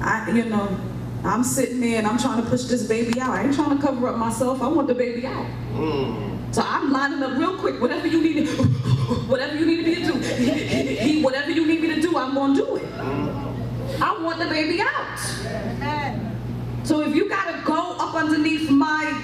I, 0.00 0.32
you 0.32 0.46
know, 0.46 0.76
I'm 1.24 1.44
sitting 1.44 1.78
there 1.78 1.98
and 1.98 2.08
I'm 2.08 2.18
trying 2.18 2.42
to 2.42 2.48
push 2.48 2.64
this 2.64 2.86
baby 2.86 3.20
out. 3.20 3.30
I 3.30 3.44
ain't 3.44 3.54
trying 3.54 3.76
to 3.76 3.82
cover 3.84 4.08
up 4.08 4.16
myself. 4.16 4.60
I 4.62 4.68
want 4.68 4.88
the 4.88 4.94
baby 4.94 5.26
out. 5.26 5.46
Mm. 5.72 6.33
So 6.54 6.62
I'm 6.64 6.92
lining 6.92 7.20
up 7.20 7.36
real 7.36 7.58
quick. 7.58 7.80
Whatever 7.80 8.06
you 8.06 8.22
need, 8.22 8.46
to, 8.46 8.62
whatever 9.26 9.56
you 9.56 9.66
need 9.66 9.84
me 9.84 9.94
to 9.96 10.12
do, 10.12 10.18
he, 10.20 11.20
whatever 11.20 11.50
you 11.50 11.66
need 11.66 11.80
me 11.80 11.88
to 11.96 12.00
do, 12.00 12.16
I'm 12.16 12.32
gonna 12.32 12.54
do 12.54 12.76
it. 12.76 12.86
I 14.00 14.16
want 14.22 14.38
the 14.38 14.46
baby 14.46 14.80
out. 14.80 15.18
So 16.84 17.00
if 17.00 17.12
you 17.12 17.28
gotta 17.28 17.60
go 17.64 17.96
up 17.98 18.14
underneath 18.14 18.70
my 18.70 19.20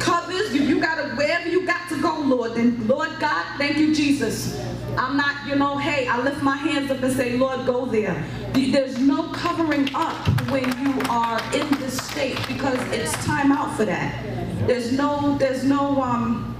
covers, 0.00 0.52
if 0.56 0.68
you 0.68 0.80
gotta 0.80 1.14
wherever 1.14 1.48
you 1.48 1.64
got 1.64 1.88
to 1.90 2.02
go, 2.02 2.18
Lord, 2.18 2.54
then 2.54 2.84
Lord 2.88 3.10
God, 3.20 3.46
thank 3.58 3.76
you, 3.76 3.94
Jesus. 3.94 4.60
I'm 4.98 5.16
not, 5.16 5.46
you 5.46 5.54
know, 5.54 5.78
hey, 5.78 6.08
I 6.08 6.20
lift 6.20 6.42
my 6.42 6.56
hands 6.56 6.90
up 6.90 7.00
and 7.00 7.12
say, 7.14 7.36
Lord, 7.38 7.64
go 7.64 7.86
there. 7.86 8.24
There's 8.54 8.98
no 8.98 9.28
covering 9.28 9.88
up 9.94 10.16
when 10.50 10.64
you 10.84 11.00
are 11.10 11.40
in 11.54 11.68
this 11.78 11.96
state 11.96 12.38
because 12.48 12.80
it's 12.90 13.12
time 13.24 13.52
out 13.52 13.76
for 13.76 13.84
that. 13.84 14.66
There's 14.66 14.90
no, 14.90 15.38
there's 15.38 15.62
no, 15.62 16.02
um, 16.02 16.55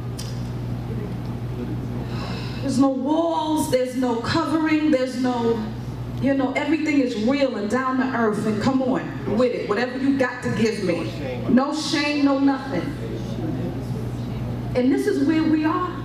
there's 2.67 2.81
no 2.81 2.89
walls, 2.89 3.71
there's 3.71 3.95
no 3.95 4.17
covering, 4.17 4.91
there's 4.91 5.23
no, 5.23 5.65
you 6.21 6.35
know, 6.35 6.53
everything 6.55 6.99
is 6.99 7.15
real 7.23 7.55
and 7.55 7.71
down 7.71 7.97
to 7.99 8.19
earth 8.19 8.45
and 8.45 8.61
come 8.61 8.83
on 8.83 9.37
with 9.39 9.55
it. 9.55 9.69
Whatever 9.69 9.97
you 9.99 10.19
got 10.19 10.43
to 10.43 10.51
give 10.57 10.83
me. 10.83 11.13
No 11.49 11.73
shame, 11.73 12.25
no 12.25 12.41
nothing. 12.41 12.83
And 14.75 14.91
this 14.91 15.07
is 15.07 15.29
where 15.29 15.45
we 15.45 15.65
are. 15.65 15.97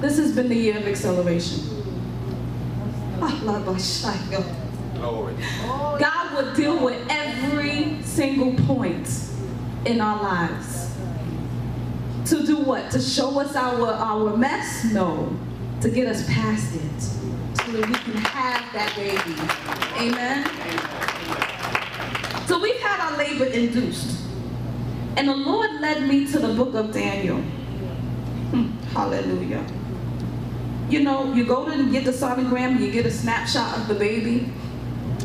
This 0.00 0.16
has 0.18 0.34
been 0.34 0.48
the 0.48 0.56
year 0.56 0.78
of 0.78 0.84
acceleration. 0.84 1.60
Ah, 3.22 3.38
Glory. 4.96 5.34
God 6.00 6.34
will 6.34 6.54
deal 6.56 6.84
with 6.84 7.00
every 7.08 8.02
single 8.02 8.52
point 8.66 9.08
in 9.84 10.00
our 10.00 10.20
lives. 10.20 10.79
To 12.30 12.46
do 12.46 12.58
what? 12.58 12.92
To 12.92 13.00
show 13.00 13.40
us 13.40 13.56
our, 13.56 13.90
our 13.90 14.36
mess? 14.36 14.84
No. 14.92 15.36
To 15.80 15.90
get 15.90 16.06
us 16.06 16.24
past 16.28 16.76
it. 16.76 17.02
So 17.02 17.72
that 17.72 17.88
we 17.88 17.94
can 17.94 18.14
have 18.22 18.72
that 18.72 18.94
baby. 18.94 19.34
Amen? 19.98 20.46
So 22.46 22.60
we've 22.60 22.78
had 22.80 23.00
our 23.00 23.18
labor 23.18 23.46
induced. 23.46 24.20
And 25.16 25.26
the 25.26 25.34
Lord 25.34 25.80
led 25.80 26.06
me 26.06 26.24
to 26.30 26.38
the 26.38 26.54
book 26.54 26.76
of 26.76 26.92
Daniel. 26.92 27.38
Hmm, 27.38 28.78
Hallelujah. 28.94 29.66
You 30.88 31.00
know, 31.00 31.32
you 31.32 31.44
go 31.44 31.68
to 31.68 31.90
get 31.90 32.04
the 32.04 32.12
sonogram, 32.12 32.78
you 32.78 32.92
get 32.92 33.06
a 33.06 33.10
snapshot 33.10 33.76
of 33.76 33.88
the 33.88 33.94
baby, 33.94 34.52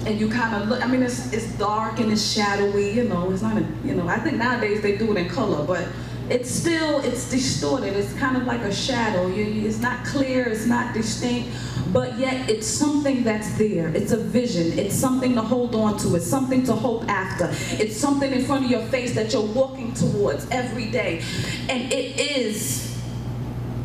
and 0.07 0.19
you 0.19 0.27
kind 0.27 0.55
of 0.59 0.69
look. 0.69 0.83
I 0.83 0.87
mean, 0.87 1.03
it's 1.03 1.31
it's 1.31 1.51
dark 1.59 1.99
and 1.99 2.11
it's 2.11 2.23
shadowy. 2.33 2.91
You 2.93 3.03
know, 3.03 3.31
it's 3.31 3.43
not 3.43 3.57
a. 3.57 3.65
You 3.83 3.93
know, 3.93 4.07
I 4.07 4.17
think 4.19 4.37
nowadays 4.37 4.81
they 4.81 4.97
do 4.97 5.11
it 5.11 5.17
in 5.17 5.29
color, 5.29 5.65
but 5.65 5.87
it's 6.29 6.49
still 6.49 6.99
it's 7.01 7.29
distorted. 7.29 7.95
It's 7.95 8.13
kind 8.13 8.35
of 8.35 8.43
like 8.45 8.61
a 8.61 8.73
shadow. 8.73 9.27
You, 9.27 9.67
it's 9.67 9.79
not 9.79 10.05
clear. 10.05 10.47
It's 10.47 10.65
not 10.65 10.93
distinct, 10.93 11.49
but 11.93 12.17
yet 12.17 12.49
it's 12.49 12.65
something 12.65 13.23
that's 13.23 13.55
there. 13.57 13.89
It's 13.89 14.11
a 14.11 14.17
vision. 14.17 14.77
It's 14.77 14.95
something 14.95 15.35
to 15.35 15.41
hold 15.41 15.75
on 15.75 15.97
to. 15.99 16.15
It's 16.15 16.25
something 16.25 16.63
to 16.63 16.73
hope 16.73 17.07
after. 17.07 17.49
It's 17.81 17.95
something 17.95 18.31
in 18.31 18.43
front 18.43 18.65
of 18.65 18.71
your 18.71 18.85
face 18.87 19.13
that 19.15 19.33
you're 19.33 19.45
walking 19.45 19.93
towards 19.93 20.49
every 20.49 20.89
day, 20.89 21.21
and 21.69 21.93
it 21.93 22.19
is 22.19 22.99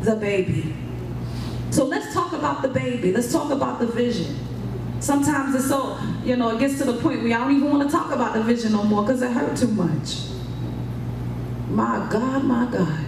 the 0.01 0.15
baby. 0.15 0.75
So 1.69 1.85
let's 1.85 2.13
talk 2.13 2.33
about 2.33 2.63
the 2.63 2.69
baby. 2.69 3.11
Let's 3.13 3.31
talk 3.31 3.51
about 3.51 3.79
the 3.79 3.87
vision. 3.87 4.35
Sometimes 4.99 5.55
it's 5.55 5.67
so, 5.67 5.97
you 6.23 6.35
know, 6.35 6.55
it 6.55 6.59
gets 6.59 6.77
to 6.79 6.85
the 6.85 6.93
point 7.01 7.23
where 7.23 7.35
I 7.35 7.39
don't 7.39 7.55
even 7.55 7.71
want 7.71 7.89
to 7.89 7.95
talk 7.95 8.11
about 8.11 8.33
the 8.33 8.43
vision 8.43 8.73
no 8.73 8.83
more 8.83 9.03
because 9.03 9.21
it 9.21 9.31
hurt 9.31 9.57
too 9.57 9.67
much. 9.69 10.17
My 11.71 12.05
God, 12.11 12.43
my 12.43 12.69
God. 12.69 13.05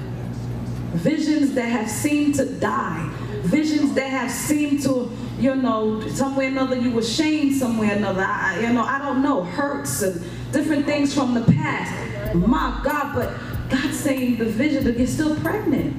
Visions 0.93 1.54
that 1.54 1.67
have 1.67 1.89
seemed 1.89 2.36
to 2.36 2.45
die. 2.45 3.10
Visions 3.41 3.93
that 3.93 4.10
have 4.10 4.32
seemed 4.32 4.82
to, 4.84 5.12
you 5.38 5.54
know, 5.56 5.99
somewhere 6.08 6.47
another 6.47 6.78
you 6.78 6.91
were 6.91 7.04
shamed 7.04 7.54
somewhere 7.56 7.91
another. 7.97 8.23
I, 8.23 8.62
you 8.62 8.71
know, 8.71 8.84
I 8.84 8.99
don't 8.99 9.21
know, 9.21 9.43
hurts 9.43 10.02
and 10.02 10.23
different 10.54 10.86
things 10.86 11.13
from 11.13 11.34
the 11.34 11.41
past. 11.41 12.36
My 12.36 12.80
God, 12.86 13.13
but 13.13 13.34
God's 13.69 13.99
saying 13.99 14.38
the 14.38 14.45
vision 14.45 14.86
that 14.86 14.97
you're 14.97 15.08
still 15.08 15.36
pregnant. 15.41 15.97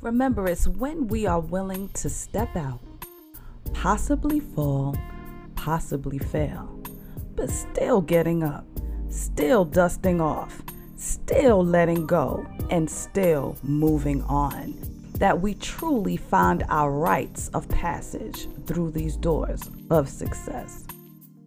Remember, 0.00 0.46
it's 0.46 0.68
when 0.68 1.08
we 1.08 1.26
are 1.26 1.40
willing 1.40 1.88
to 1.94 2.08
step 2.08 2.54
out, 2.54 2.78
possibly 3.72 4.38
fall, 4.38 4.96
possibly 5.56 6.18
fail, 6.18 6.80
but 7.34 7.50
still 7.50 8.00
getting 8.00 8.44
up, 8.44 8.64
still 9.12 9.64
dusting 9.64 10.20
off, 10.20 10.62
still 10.96 11.64
letting 11.64 12.06
go, 12.06 12.46
and 12.70 12.90
still 12.90 13.56
moving 13.62 14.22
on, 14.22 14.74
that 15.18 15.40
we 15.40 15.54
truly 15.54 16.16
find 16.16 16.64
our 16.68 16.90
rites 16.90 17.48
of 17.48 17.68
passage 17.68 18.48
through 18.66 18.90
these 18.90 19.16
doors 19.16 19.70
of 19.90 20.08
success. 20.08 20.84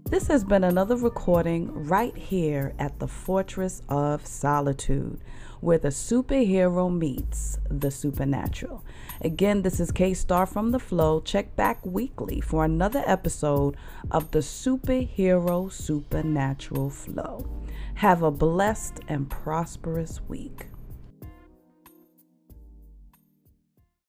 This 0.10 0.28
has 0.28 0.44
been 0.44 0.64
another 0.64 0.96
recording 0.98 1.72
right 1.88 2.16
here 2.16 2.74
at 2.78 3.00
the 3.00 3.08
Fortress 3.08 3.82
of 3.90 4.26
Solitude, 4.26 5.20
where 5.62 5.78
the 5.78 5.90
superhero 5.90 6.96
meets 6.96 7.58
the 7.70 7.92
supernatural. 7.92 8.84
Again, 9.22 9.62
this 9.62 9.80
is 9.80 9.92
K 9.92 10.14
Star 10.14 10.46
from 10.46 10.72
The 10.72 10.80
Flow. 10.80 11.22
Check 11.22 11.56
back 11.56 11.86
weekly 11.86 12.42
for 12.42 12.66
another 12.66 13.04
episode 13.06 13.78
of 14.12 14.32
the 14.32 14.40
Superhero 14.40 15.72
Supernatural 15.72 16.90
Flow. 16.90 17.48
Have 17.96 18.22
a 18.22 18.32
blessed 18.32 19.00
and 19.08 19.30
prosperous 19.30 20.22
week. 20.28 20.68